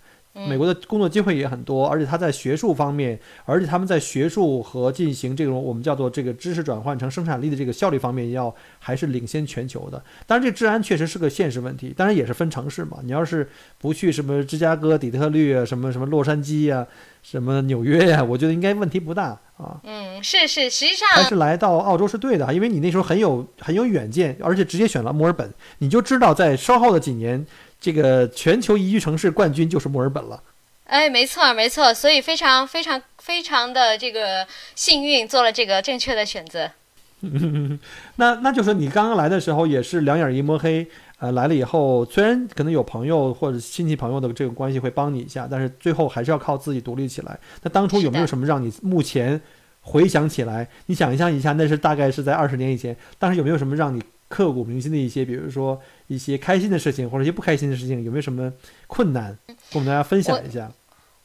[0.47, 10.03] 美国的工作机会也很多，而且他在学术方面，而且他们在学术和进行这种我们叫做这个知识转换成生产力的这个效率方面，要还是领先全球的。
[10.25, 12.99] 当然，这治安确实是个现实问题，当然也是分城市嘛。
[13.03, 16.85] 你要是不去什么芝加哥、底特律啊，什么什么洛杉矶呀，
[17.23, 19.79] 什么纽约呀，我觉得应该问题不大啊。
[19.83, 27.45] 嗯，是是，实际上还是来到澳洲是对的，因为你那时候很有很有远见，而且直接选了墨尔本，你就知道在稍后的几年。
[27.79, 30.41] 这个全球宜居城市冠军就是墨尔本了。
[30.85, 36.71] 哎，没错，没错，所以非常非常非常的这个幸运，做了这个正确的选择。
[38.15, 40.87] 那那就是你刚刚来的时候也是两眼一摸黑，
[41.19, 47.37] 呃，来了以后虽然可能有朋友或者亲戚朋友的这个关系会帮你一下，但是最后还是要靠自己独立起来。
[47.63, 49.41] 那当初有没有什么让你目前
[49.81, 55.81] 回想起来，你想象一下，那是大概是在二十年以前，当时有没有什么让你刻骨铭心的一些，比如说？
[56.07, 58.51] 一些开心的事情或者一些不开心的事情，有没有什么
[58.87, 60.71] 困难，跟我们大家分享一下？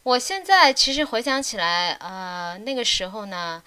[0.03, 3.63] 我现在其实回想起来，呃，那个时候呢，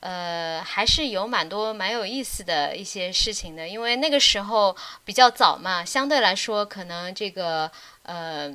[0.00, 7.70] 呃，还是有蛮多蛮有意思的一些事情的，因为那个时候比较早嘛，相对来说，可能这个
[8.04, 8.52] 呃，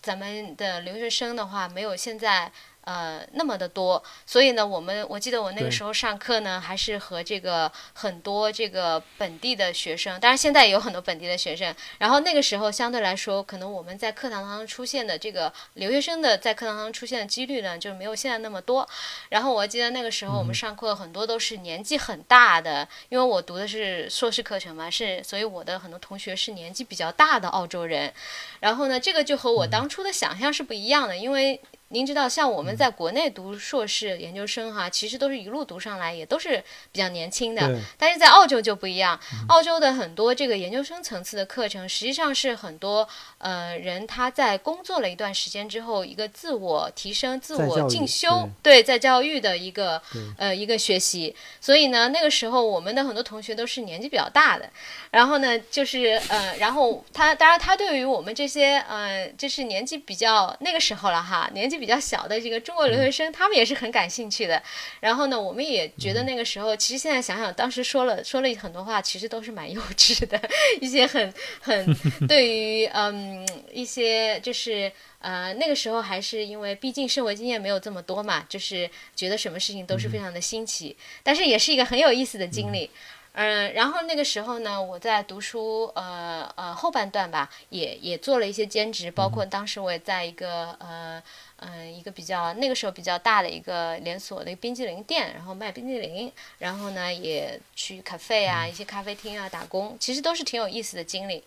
[0.00, 2.50] 咱们的留学生的话，没有现在。
[2.86, 11.74] 呃，那么的多，所以呢，我们我记得我那个时候上课呢，还是和这个很多这个本地的学生，当然现在也有很多本地的学生。
[11.98, 18.88] 然后那个时候相对来说，可能我们在课堂当中出现的这个留学生的在课堂当中出现的几率呢，就没有现在那么多。
[19.30, 28.14] 然后我记得那个时候我们上课很多都是年纪很大的，因为我读的是硕士课程嘛，是所以我的很多同学是年纪比较大的澳洲人。
[28.60, 31.60] 然后呢，这个就和我当初的想象是不一样的，因为。
[31.90, 36.60] 您知道，像我们在国内读硕士研究生哈，其实都是一路读上来，也都是
[36.90, 37.80] 比较年轻的。
[37.96, 39.18] 但是在澳洲就不一样，
[39.48, 43.08] 澳洲的很多这个研究生层次的课程，实际上是很多
[43.38, 50.02] 呃人他在工作了一段时间之后，一个自我提升、自我进修，对，在教育的一个
[50.36, 51.36] 呃一个学习。
[51.60, 54.68] 所以呢，那个时候我们的很多同学都是年纪比较大的。
[55.12, 61.75] 然后呢，就是呃，然后他当然他对于我们这些呃，就是年纪比较那个时候了哈，年纪。
[61.78, 64.62] 比较小的这个中国留学生，他们也是很感兴趣的。
[65.00, 70.40] 然后呢，我们也觉得那个时候，其实现在想想，当时说了说了很多话，其实都是蛮幼稚的，
[70.80, 71.96] 一些很很
[72.26, 82.90] 对于嗯一些就是呃那个时候还是因为毕竟社会经验没有这么多嘛，就是觉得什么事情都是非常的新奇，但是也是一个很有意思的经历。
[83.38, 91.22] 嗯，然后那个时候呢，我在读书，呃呃后半段吧，也也做了一些兼职，包括当时我也在一个呃
[91.58, 101.42] 嗯一个比较那个时候比较大的一个连锁的冰激凌店，然后卖冰激凌，然后呢也去咖啡啊一些咖啡厅啊打工，其实都是挺有意思的经历。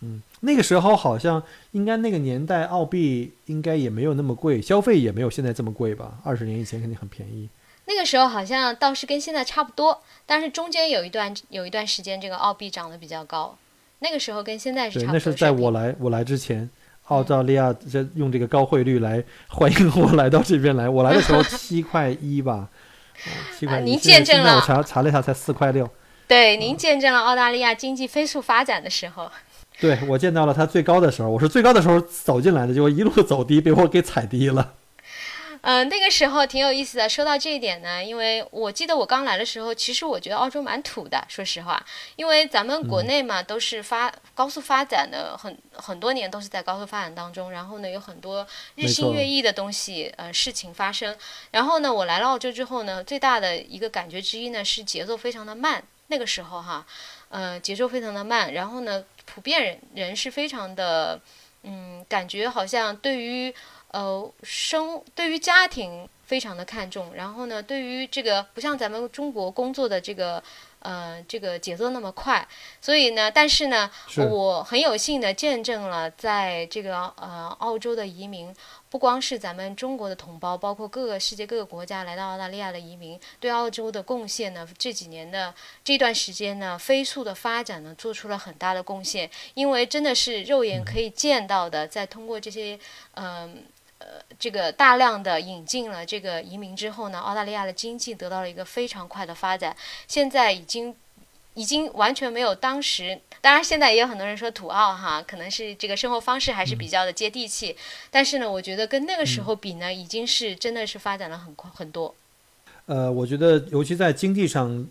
[0.00, 1.42] 嗯，那个时候好像
[1.72, 6.18] 应该那个年代澳币应该也没有那么贵，消费也没有现在这么贵吧？
[6.24, 7.48] 二十年以前肯定很便宜。
[7.86, 13.56] 那个时候好像倒是跟现在差不多，但是中间有一段有一段时间，这个澳币涨得比较高，
[14.00, 16.68] 那个时候跟现在是，差不多那是在我来我来之前，
[17.08, 20.88] 澳大利亚这用这个高汇率来欢迎我来到这边来。
[20.88, 22.68] 我来的时候 七块一吧，啊
[23.58, 23.82] 七块一。
[23.82, 25.88] 啊您见证了我查查了一下，才四块六。
[26.26, 29.30] 对，您见证了澳大利亚经济飞速发展的时候。
[29.80, 34.74] 对我见到了它最高的时候，我是最高的时候走进来的，结果一路走低，被我给踩低了。
[35.62, 37.08] 嗯、那个时候挺有意思的。
[37.08, 41.84] 说到这一点呢，因为我记得我刚来的时候，其实我觉得澳洲蛮土的，说实话，
[42.16, 48.46] 因为咱们国内嘛，都是发高速发展的很很多年都是在高速发展当中，然后呢有很多
[48.76, 51.16] 日新月异的东西呃事情发生。
[51.50, 55.82] 然后呢，我来了澳洲之后呢，最大的一个感觉之一呢是节奏非常的慢。
[56.10, 56.86] 那个时候哈，
[57.28, 61.20] 呃，节奏非常的慢，然后呢，普遍人人是非常的，
[61.64, 63.54] 嗯，感觉好像对于
[63.92, 70.42] 呃生对于家庭非常的看重，然后呢，对于这个不像咱们中国工作的这个
[70.80, 72.46] 呃这个节奏那么快，
[72.80, 78.54] 所以呢，但是呢，是我很有幸的见证了在这个呃澳洲的移民。
[78.90, 89.30] 不光是咱们中国的同胞，包括各个世界各个国家来到澳大利亚的移民，对澳洲的贡献呢，这几年的这段时间呢，飞速的发展呢，做出了很大的贡献。
[89.52, 92.78] 因为真的是肉眼可以见到的，在通过这些
[93.12, 93.54] 嗯呃
[94.38, 99.76] 这个大量的引进了这个移民之后呢，澳大利亚的经济得到了一个非常快的发展，
[100.06, 100.94] 现在已经。
[101.54, 107.76] 已经完全没有当时，当然现在也有很多人说土澳哈，可能是这个生活方式还是比较的接地气，
[108.12, 112.14] 但是呢，我觉得跟那个时候比呢，已经是真的是发展了很快很多。
[112.86, 114.86] 呃，我觉得尤其在经济上，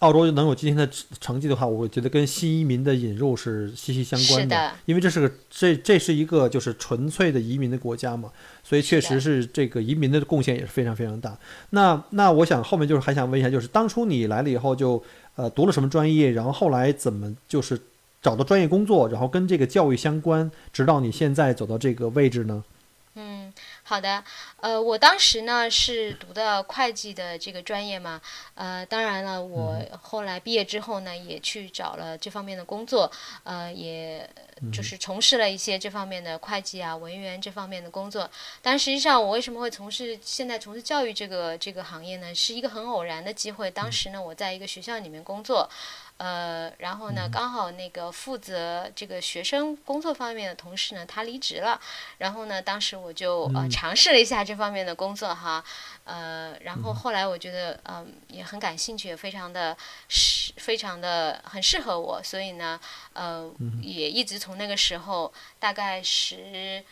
[0.00, 0.86] 澳洲能有今天的
[1.20, 8.30] 成绩的话，我觉得跟新移民的引入是息息相关是的因为这是个这这是一个就是纯粹的移民的国家嘛，
[8.62, 11.36] 所以确实是这个移民的贡献也是非常非常大。
[11.70, 15.02] 那那我想后面就是还想问一下，就是当初你来了以后就
[15.36, 17.80] 呃读了什么专业，然后后来怎么就是
[18.20, 22.62] 找到专业工作，然后跟这个教育相关，直到你现在走到这个位置呢？
[23.18, 23.50] 嗯，
[23.88, 24.24] 好的，
[24.60, 28.20] 呃，我当时呢是读的会计的这个专业嘛，
[28.56, 33.08] 呃，当然了，我后来毕业之后呢，也去找了这方面的工作，
[33.44, 34.28] 呃，也
[34.72, 38.28] 就是从事了一些这方面的会计啊、文员这方面的工作。
[38.60, 42.34] 但实际上，我为什么会从事现在从事教育这个这个行业呢？
[42.34, 43.70] 是一个很偶然的机会。
[43.70, 45.70] 当时呢，我在一个学校里面工作。
[46.18, 51.80] 呃，然后呢，刚好那个负责这个学生工作方面的同事呢，他离职了，
[52.18, 55.62] 然后呢，当时我就呃尝试了一下这方面的工作哈，
[56.04, 59.76] 呃，然后后来我觉得嗯、也很感兴趣，也非常的
[60.08, 62.80] 适，非常的很适合我，所以呢，
[63.12, 63.52] 呃，
[63.82, 66.82] 也一直从那个时候大概十。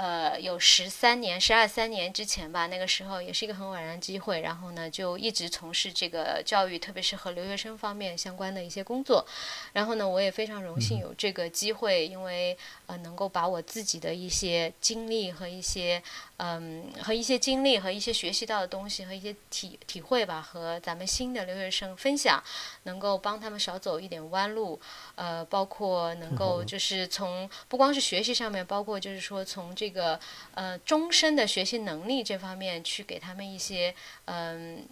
[0.00, 9.26] 呃，有十三年、十二三年之前吧，那个时候也是一个很偶然的机会，然后呢，就一直从事这个教育，特别是和留学生方面相关的一些工作。
[9.72, 16.00] 然后呢，我也非常荣幸有这个机会，因为呃，能够把我自己的一些经历和一些
[16.38, 22.42] 嗯和一些经历和一些学习到的东西和一些体体会吧，和咱们新的留学生分享，
[22.84, 24.80] 能够帮他们少走一点弯路。
[25.16, 30.18] 呃，包括能够就是从不光是学习上面，包括就是说从这个
[30.54, 33.94] 呃终身的学习能力这方面去给他们一些
[34.26, 34.86] 嗯、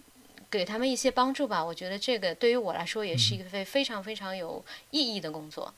[0.50, 1.64] 给他们一些帮助吧。
[1.64, 5.72] 我觉得这个对于我来说也是一个非非常非常有意义的工作。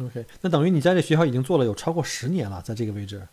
[0.00, 3.26] OK，那等于你在这学校已经做了有超过十年了，在这个位置。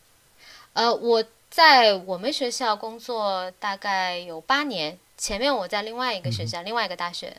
[0.74, 7.36] 呃，我在我们学校工作大概有八年，前面我在另外一个学校，另外一个大学。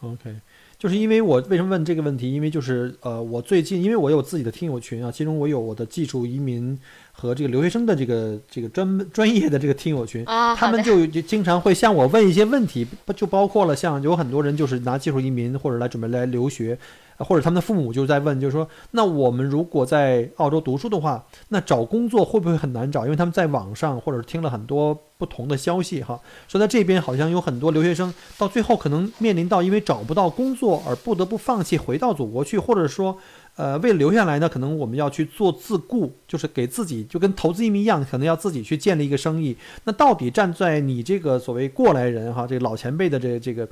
[0.00, 0.36] OK，
[0.78, 2.32] 就是因为我为什么问这个问题？
[2.32, 6.78] 因为就是呃，我最近因为我有自己的听友群啊，其中我有我的技术移民
[7.18, 12.86] 和这个留学生的这个这个专门专业的这个听友群，啊，他们，就就经常会向我问一些问题，
[13.16, 16.78] 就包括了像有很多人就是拿技术移民或者来准备来留学，
[17.16, 23.04] 呃或者他们的父母就在问，就是说，那我们如果在澳洲读书的话，那找工作会不会很难找？
[23.04, 33.16] 因为他们在网上或者听了很多不同的消息哈，说在这边好像有很多留学生到最后可能面临到因为找不到工作而不得不放弃回到祖国去，或者说。
[33.56, 39.56] 呃，为留下来呢，可能我们要去做自雇，就是给自己就跟投资移民一样，可能要自己去建立一个生意。
[39.84, 43.68] 那到底站在你这个所谓过来人哈，这个老前辈的这个这个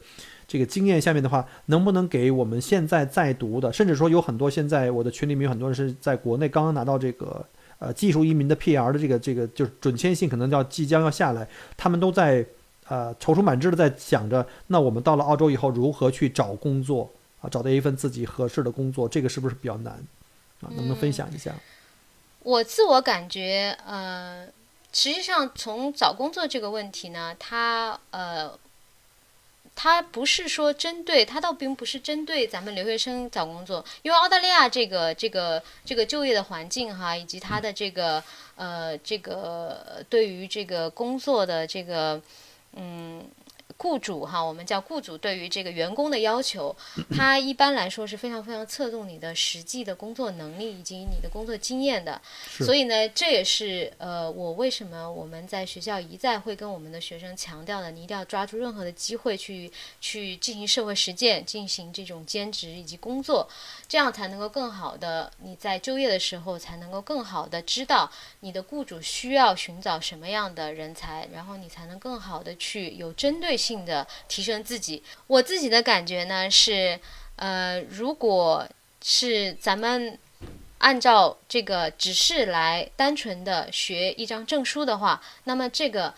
[0.49, 7.45] 这个经验下面的话，能不能给我们现在在读的，甚至说有很多现在我的群里面有很多人是在国内刚刚拿到这个
[7.78, 12.43] 呃技术移民的 PR 的这个这个就是准签信，可能要即将要下来，他们都在
[12.89, 17.11] 呃踌躇满志的在想着，那我们到了澳洲以后如何去找工作
[17.49, 19.92] 找到一份自己合适的工作，这个是不是比较难
[20.61, 20.68] 啊？
[20.70, 21.55] 能不能分享一下？
[22.40, 24.47] 我自我感觉，呃，
[24.92, 28.59] 实际上从找工作这个问题呢，它呃，
[29.74, 38.22] 它不是说针对，它倒并不是针对咱们留学生找工作，因为澳大利亚这个这个这个就业的环境哈，以及它的这个
[38.57, 42.20] 呃这个对于这个工作的这个
[42.74, 43.24] 嗯。
[43.77, 46.75] 雇主哈，我们叫雇主对于这个员工的要求，
[47.14, 52.20] 他一般来说是非常非常侧重你的实际的工作能力以及你的工作经验的。
[52.61, 59.70] 所以呢，这也是呃，我为什么我们在学校一再会跟我们的学生强调的，你一定要抓住任何的机会去
[60.01, 63.49] 去进行社会实践，进行这种兼职以及工作，
[63.89, 68.11] 这样才能够更好的你在就业的时候才能够更好的知道
[68.41, 73.63] 你的雇主需要寻找什么样的人才，然后你才能更好的去有针对性。
[73.64, 77.00] 性的提升自己，我自己的感觉呢是，
[77.36, 78.68] 呃，如果
[79.02, 80.18] 是咱们
[80.78, 86.12] 按照这个只是来单纯的学一张证书的话，那么这个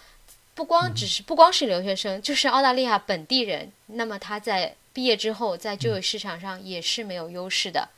[0.54, 7.88] 不光只是不光是留学生，就是澳大利亚本地人，那么他在毕业之后在就业市场上也是没有优势的。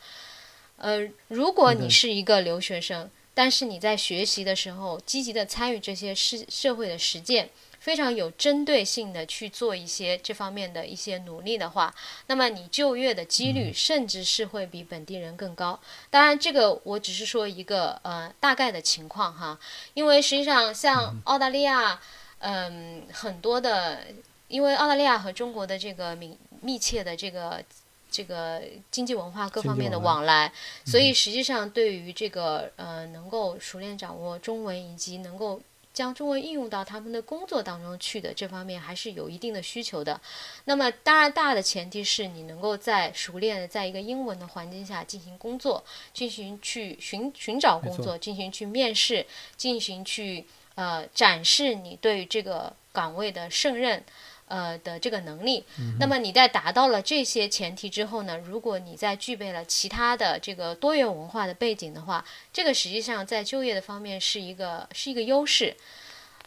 [0.76, 7.48] 呃，如果你是一个留学生，但是你在学习的时候积极的参与这些社社会的实践。
[7.88, 11.94] 非常有针对性的去做一些这方面的一些努力的话，
[12.26, 15.80] 那么你就业的几率甚至是会比本地人更高。
[16.10, 19.58] 当然，这个我只是说一个呃大概的情况哈，
[19.94, 21.98] 因为实际上像澳大利亚，
[22.40, 24.04] 嗯，很多的，
[24.48, 27.64] 因为澳大利亚和中国的这个密密切的这个
[28.10, 28.60] 这个
[28.90, 30.52] 经济文化各方面的往来，
[30.84, 35.58] 所以实际上对于这个呃能够熟练掌握中文以及能够。
[35.98, 40.20] 将中文应用到他们的工作当中去的这方面还是有一定的需求的。
[40.64, 45.84] 那么，当然大的前提是你能够在熟练的在一个英文的环境下进行工作，
[46.14, 49.26] 进行去寻寻找工作，进行去面试，
[49.56, 50.44] 进行去
[50.76, 54.04] 呃展示你对这个岗位的胜任。
[54.48, 55.64] 呃的这个能力，
[56.00, 58.36] 那么你在达到了这些前提之后呢？
[58.38, 65.76] 如果你在具备了其他的这个多元文化的背景的话，这个实际上在就业的方面是一个是一个优势。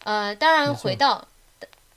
[0.04, 1.28] 呃，当然回到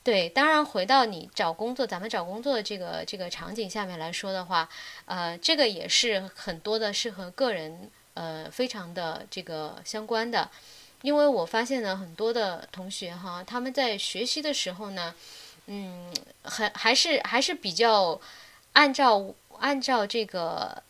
[0.03, 4.69] 对，当然回到你找工作，咱们找工作的这个这个场景下面来说的话，
[5.07, 10.51] 呃，这个也是很多的是和个人呃非常的这个相关的，
[11.01, 15.15] 因为我发现呢，很多的同学哈，他们在学习的时候呢。
[15.67, 16.13] 嗯，
[16.43, 18.21] 还还是还是比较
[18.75, 19.25] 按照
[19.59, 20.83] 按照这个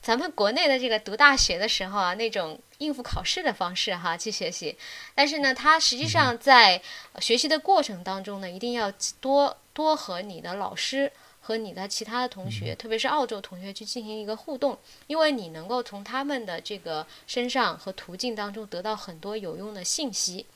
[0.00, 4.76] 咱们国内的这个读大学的时候啊，那种应付考试的方式哈去学习。
[5.14, 6.80] 但是呢，他实际上在
[7.20, 20.46] 学习的过程当中呢，一定要多多和你的老师和你的其他的同学，特别是澳洲同学去进行一个互动，因为你能够从他们的这个身上和途径当中得到很多有用的信息。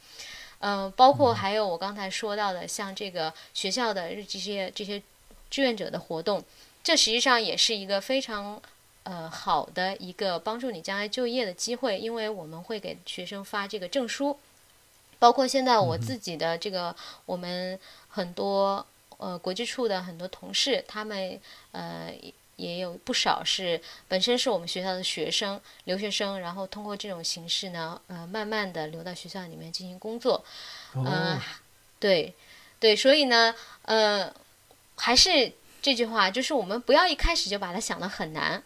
[0.69, 5.01] 嗯，包括还有我刚才说到的，像这个学校的这些这些
[5.49, 6.43] 志愿者的活动，
[6.83, 8.61] 这实际上也是一个非常
[9.05, 14.37] 呃好的一个帮助你将来就业的机会，因为我们会给学生发这个证书，
[15.21, 16.97] 包括现在我自己的这个
[17.27, 18.85] 我们很多
[19.19, 21.41] 呃国际处的很多同事，他们
[21.71, 22.13] 呃。
[22.57, 23.79] 也有不少是
[24.09, 30.43] 本身是我们学校的学生、留学生，然后通过这种形式呢，呃，慢慢的留到学校里面进行工作。
[30.95, 31.39] 嗯，
[32.01, 32.33] 对，
[32.81, 34.33] 对，所以呢，呃，
[34.97, 35.53] 还是
[35.83, 38.63] 这句话，就是我们不要一开始就把它想的很难，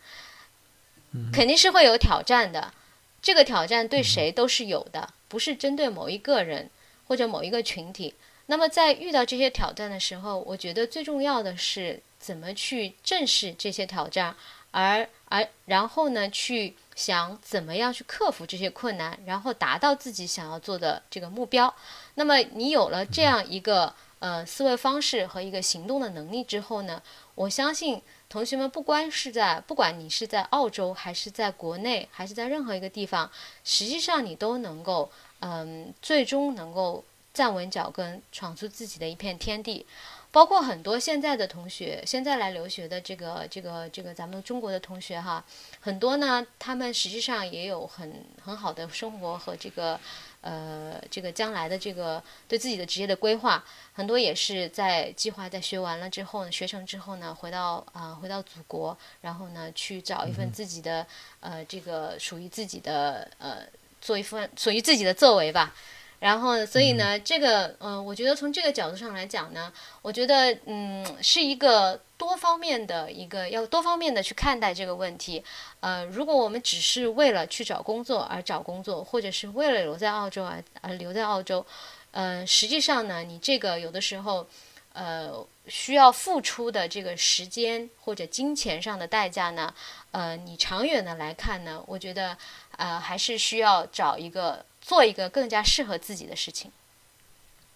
[1.32, 2.72] 肯定是会有挑战的。
[3.20, 6.70] 这个挑战对谁都是有的，不是针对某一个人
[7.08, 8.14] 或者某一个群体。
[8.46, 12.00] 那么在遇到这些挑战的时候，我觉得最重要的是。
[12.20, 14.36] 怎么去正视这些挑战，
[14.70, 21.74] 而而然后呢，去想怎么样去克服这些困难，然后达到自己想要做的这个目标。
[22.14, 27.02] 那么你有了这样一个呃思维方式和一个行动的能力之后呢，
[27.34, 33.30] 我相信同学们不光是在不管你是在澳洲还是在国内还是在任何一个地方，
[33.64, 35.10] 实际上你都能够
[35.40, 37.02] 嗯最终能够
[37.32, 39.86] 站稳脚跟，闯出自己的一片天地。
[40.32, 45.44] 包括很多现在的同学，现在来留学的这个这个这个咱们中国的同学哈，
[45.80, 49.98] 很多呢，他们实际上也有很很好的生活和这个
[50.40, 61.04] 呃这个将来的这个对自己的职业的规划，很多也是在计划在学完了之后呢，学成之后呢，回到啊回到祖国，然后呢去找一份自己的
[61.40, 63.62] 呃这个属于自己的呃
[64.00, 65.74] 做一份属于自己的作为吧。
[66.20, 75.42] 然后，所以呢，这个，嗯，我觉得从这个角度上来讲呢，我觉得，嗯，是一个多方面的一个要多方面的去看待这个问题。
[75.80, 81.64] 呃，如果我们只是为了去找工作而找工作，或者是为了留在澳洲而而留在澳洲，
[82.10, 84.46] 呃，实际上呢，你这个有的时候，
[84.92, 85.32] 呃
[85.68, 89.72] 需要付出的这个时间或者金钱上的代价呢，
[90.10, 92.36] 呃，你长远的来看呢，我觉得
[92.76, 96.70] 呃还是需要找一个做一个更加适合自己的事情。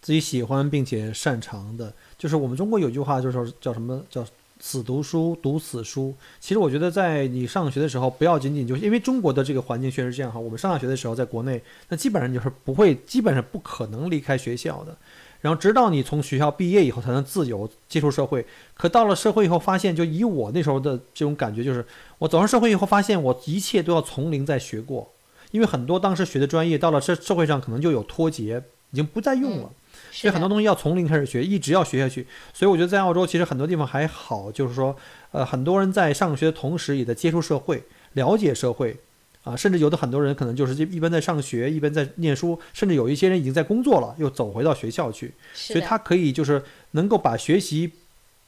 [0.02, 4.22] 自己喜欢并且擅长的，就是我们中国有句话，就是叫什么叫
[4.60, 6.14] “死读书，读死书”。
[6.40, 10.38] 其实我觉得，在你上学的时候，不要仅仅就是因为中国的这个环境确实这样哈。
[10.38, 14.94] 我们上大学的时候，在国内，那基本上就是不会，基本上不可能离开学校的。
[15.40, 18.46] 然后直到你从学校毕业以后，才能自由接触社会。
[18.74, 21.84] 可到了社会以后，发现就以我那时候的这种感觉，就是
[22.18, 25.10] 我走上社会以后，发现我一切都要从零再学过，
[25.54, 28.60] 因为很多当时学的专业，到了社社会上可能就有脱节，
[28.90, 29.70] 已经不再用了。
[30.10, 32.26] 所以很多东西要从零开始学，一直要学下去。
[32.52, 34.96] 所以我觉得在澳洲其实很多地方还好，就是说，
[35.30, 38.96] 呃，很多人在上学的同时也在接触社会、了解社会，
[39.44, 45.34] 啊，甚至有的很多人可能就是一边在上学，一边在念书，甚至有一些人已经在工作了，又走回到学校去。
[45.54, 47.92] 所以他可以就是能够把学习，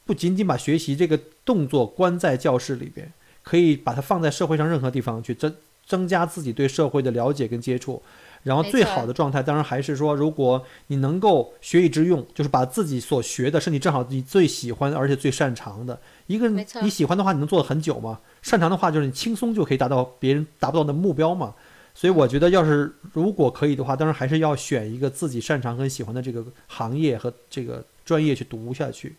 [0.05, 3.13] 不仅仅把学习这个动作关在教室里边，
[3.45, 5.55] 可以把它放在社会上任何地方去增
[5.87, 8.03] 增加自己对社会的了解跟接触。
[8.43, 15.99] 然后最好的状态，当然还是说，如果你能够学以致用，就是把自己所学的，是你正好你最喜欢而且最擅长的
[16.29, 16.49] 一个。
[16.49, 18.21] 你喜欢的话，你能做的很久吗？
[18.43, 21.57] 擅长的话，就是你轻松就可以达到别人达不到的目标嘛。
[21.93, 29.17] 所以我觉得，要是如果可以的话，当然还是要选一个自己擅长跟喜欢的这个行业和这个专业去读下去。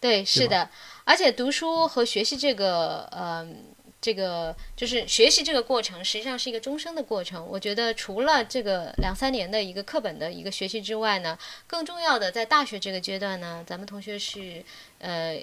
[0.00, 0.70] 对，是的，
[1.04, 3.56] 而且读书和学习这个，嗯。
[4.00, 7.46] 这个就是学习这个过程，实际上是一个终生的过程。
[7.46, 14.64] 我觉得除了这个两三年的一个课本的一个学习之外呢，更重要的在大学这个阶段呢，咱们同学是
[14.98, 15.42] 呃。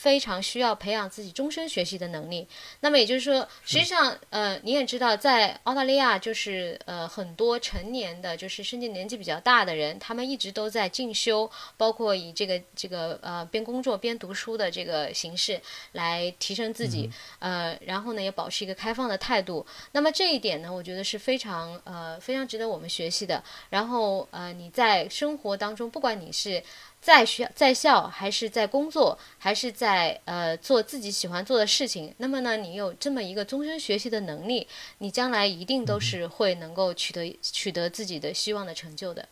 [0.00, 2.48] 非常需要培养自己终身学习的能力。
[2.80, 15.60] 那么也就是说，实际上，呃，你也知道，在澳大利亚，就是呃，很多成年的，就是甚至年纪比较大的人，他们一直都在进修，包括以这个这个呃边工作边读书的这个形式
[15.92, 17.10] 来提升自己。
[17.38, 19.66] 呃，然后呢，也保持一个开放的态度。
[19.92, 23.44] 那么这一点呢，我觉得是非常呃非常值得我们学习的。
[23.68, 26.62] 然后呃，你在生活当中，不管你是。
[27.02, 34.66] 在学在校还是在工作，还是在呃做自己喜欢做的事情，那么呢，你有这么一个终身学习的能力，
[34.98, 39.26] 你将来一定都是会能够取得取得自己的希望的成就的。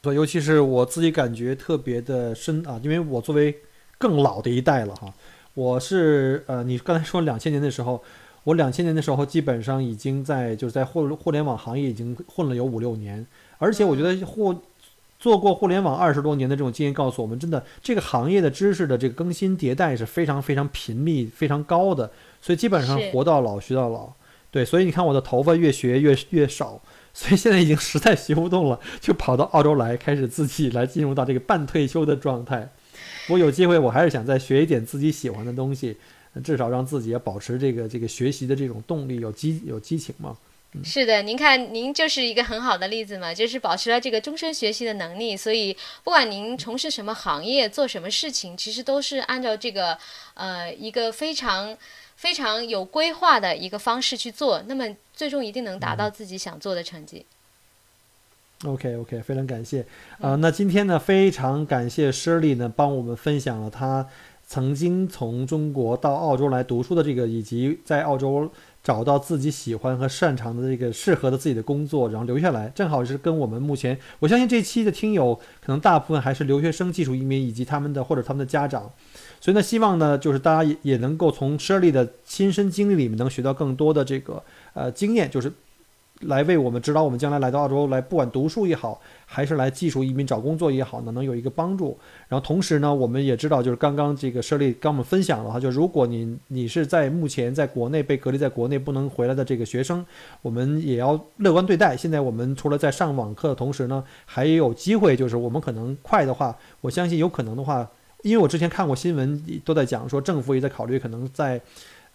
[0.00, 3.58] 对，尤其是我自己感觉特别的深啊，因为我作为
[3.98, 5.12] 更老的一代了哈，
[5.54, 8.00] 我是呃，你刚才说两千年的时候，
[8.44, 13.26] 我两千年的时候基本上已经在就是在互互联网行业已经混了有五六年，
[13.58, 14.54] 而且我觉得互。
[15.18, 22.10] 做过互联网二十多年的这种经验告诉我们，真的这个行业的知识的这个更新迭代是非常非常频密、非常高的，
[22.40, 24.12] 所以基本上活到老学到老。
[24.50, 26.80] 对，所以你看我的头发越学越越少，
[27.12, 32.70] 所以现在已经实在学不动了，就跑到澳洲来，开始自己来进入到这个半退休的状态。
[33.28, 35.96] 我有机会，我还是想再学一点自己喜欢的东西，
[36.42, 40.36] 至少让自己保持这个这个学习的这种动力，有激有激情嘛。
[40.84, 45.36] 是的，您看，您就是一个很好的例子嘛，就是保持了这个终身学习的能力。
[45.36, 49.98] 所以，不管您从事什么行业，做什么事情，其实都是按照这个
[50.34, 51.76] 呃一个非常
[52.16, 57.26] 非常有规划的一个方式去做，那么最终一定能达到自己想做的成绩。
[58.64, 59.84] OK OK，非常感谢
[60.20, 60.36] 啊。
[60.36, 64.08] 那今天呢，非常感谢 Shirley 呢，帮我们分享了他
[64.46, 68.52] 曾经从中国到澳洲来读书的这个，以及在澳洲。
[68.86, 78.88] 找到自己喜欢和擅长的这个适合的自己的工作，然后留下来，正好是跟我们目前，我相信这期的听友可能大部分还是留学生、技术移民以及他们的或者他们的家长，
[79.40, 84.40] 所以呢，希望呢，就是大家也也能够从 Shirley 的亲身经历里面能学到更多的这个
[84.74, 85.52] 呃经验，就是。
[86.22, 91.98] 来为我们指导，我们将来来到澳洲来，不管读书也好，还是来技术移民找工作也好呢，能有一个帮助。
[92.26, 100.04] 然后同时呢，我们也知道，就是刚刚这个舍利跟我们分享了哈，就如果你你是在目前在国内被隔离在国内不能回来的这个学生，
[100.40, 101.94] 我们也要乐观对待。
[101.94, 107.86] 现在我们除了在上网课的同时呢，还有机会，就是我们可能快的话，我相信有可能的话，
[108.22, 111.60] 因为我之前看过新闻都在讲说，政府也在考虑可能在。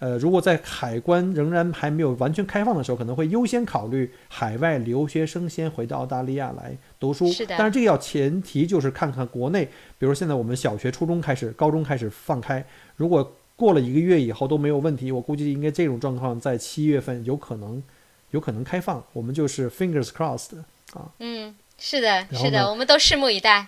[0.02, 7.32] 呃，如果在海关仍然还没有完全开放的时候，可能会优先考虑海外留学生先回到澳大利亚来读书。
[7.32, 7.54] 是的。
[7.56, 9.64] 但是这个要前提就是看看国内，
[10.00, 12.66] 比如现在我们小学、初中开始、高中开始放开，
[12.96, 17.84] 如果过了一个月以后都没有问题，我估计应该这种状况在七月份有可能，
[18.32, 19.04] 有可能开放。
[19.14, 20.58] 我们就是 fingers crossed
[20.94, 21.12] 啊。
[21.20, 23.68] 嗯，是的，是的，我们都拭目以待。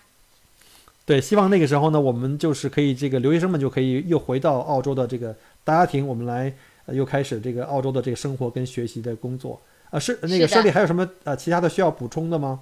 [1.06, 5.36] 对，希望那个时候呢，我们就是可以这个留学生们就可以又回到澳洲的这个。
[5.64, 6.54] 大家庭，我们来
[6.88, 12.62] 又开始这个澳洲的这个生活跟学习的工作啊，是那个胜利还有什么呃其他的需要补充的吗？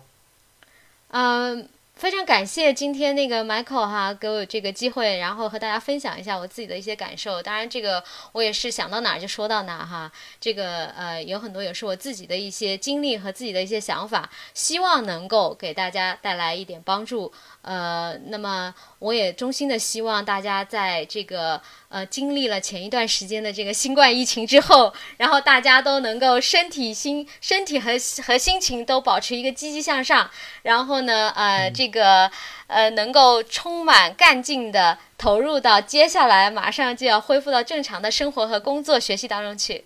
[1.10, 7.44] 嗯，非常感谢今天那个 Michael 哈给我这个机会，然后和大家分享一下我自己的一些感受。
[7.44, 10.12] 当然，这个我也是想到哪儿就说到哪儿哈。
[10.40, 17.32] 这个呃有很多也是我自己的一些经历和自己的一些想法，希望能够给大家带来一点帮助。
[17.62, 27.92] 呃，那么我也衷心的希望大家在这个呃经历了前一段时间的这个新冠疫情之后，然后大家都能够身体心身体和
[28.26, 30.28] 和心情都保持一个积极向上，
[30.64, 32.32] 然后呢呃这个
[32.68, 39.84] 呃能够充满干劲的投入到接下来马上就要恢复到正常的生活和工作学习当中去。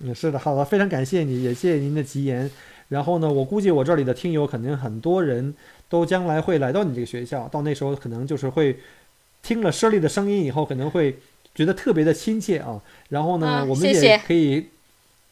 [0.00, 2.50] 嗯，是的，好的，非常感谢你，也谢谢您的吉言。
[2.88, 5.54] 然后呢，我估计我这里的听友肯定很多人。
[5.90, 8.78] 都将来会来到你这个学校，到那时候可能就是会
[9.42, 11.18] 听了 Shirley 的声音以后，可能会
[11.52, 12.80] 觉得特别的亲切啊。
[13.08, 14.68] 然后呢，我们也可以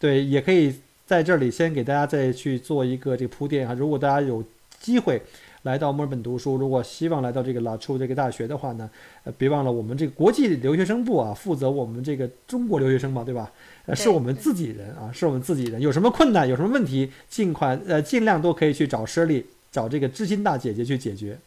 [0.01, 3.73] 对，也可以在这里先给大家再去做一个这个铺垫啊。
[3.73, 4.43] 如果大家有
[4.81, 5.23] 机会
[5.63, 8.89] 来到墨尔本读书，如果希望来到这个 La Trobe 这个大学的话呢，
[9.25, 13.51] 呃，别忘了我们这个国际留学生部啊，负责我们这个中国留学生嘛，对吧？
[13.87, 15.81] 呃，是我们自己人啊，是我们自己人。
[15.81, 19.45] 有什么困难，有什么问题，尽快呃，尽量都可以去找 Shirley。
[19.71, 21.39] 找这个知心大姐姐去解决。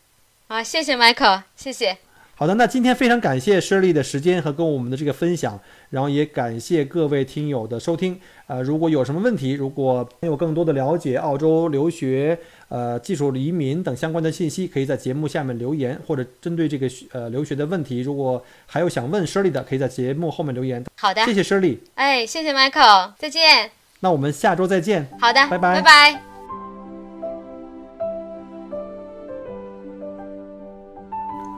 [0.47, 1.97] 好，谢谢 Michael，谢谢。
[2.41, 5.59] 好的，那今天非常感谢 Shirley 的时间和跟我们的这个分享，
[5.91, 8.19] 然后也感谢各位听友的收听。
[8.47, 12.35] 呃，如果有什么问题，如果有更多的了解澳洲留学、
[12.69, 20.83] 呃技术移民等相关的信息，可以在节目下面留言，或者针对这个呃留学的问题，如果还有想问 Shirley 的，可以在节目后面留言。
[20.99, 21.77] 好的，谢谢 Shirley。
[21.93, 23.69] 哎，谢谢 Michael，再见。
[23.99, 25.07] 那我们下周再见。
[25.19, 26.30] 好的，拜拜，拜拜。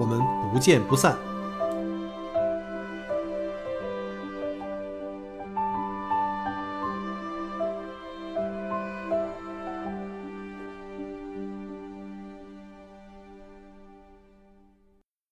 [0.00, 0.18] 我们
[0.50, 1.29] 不见不散。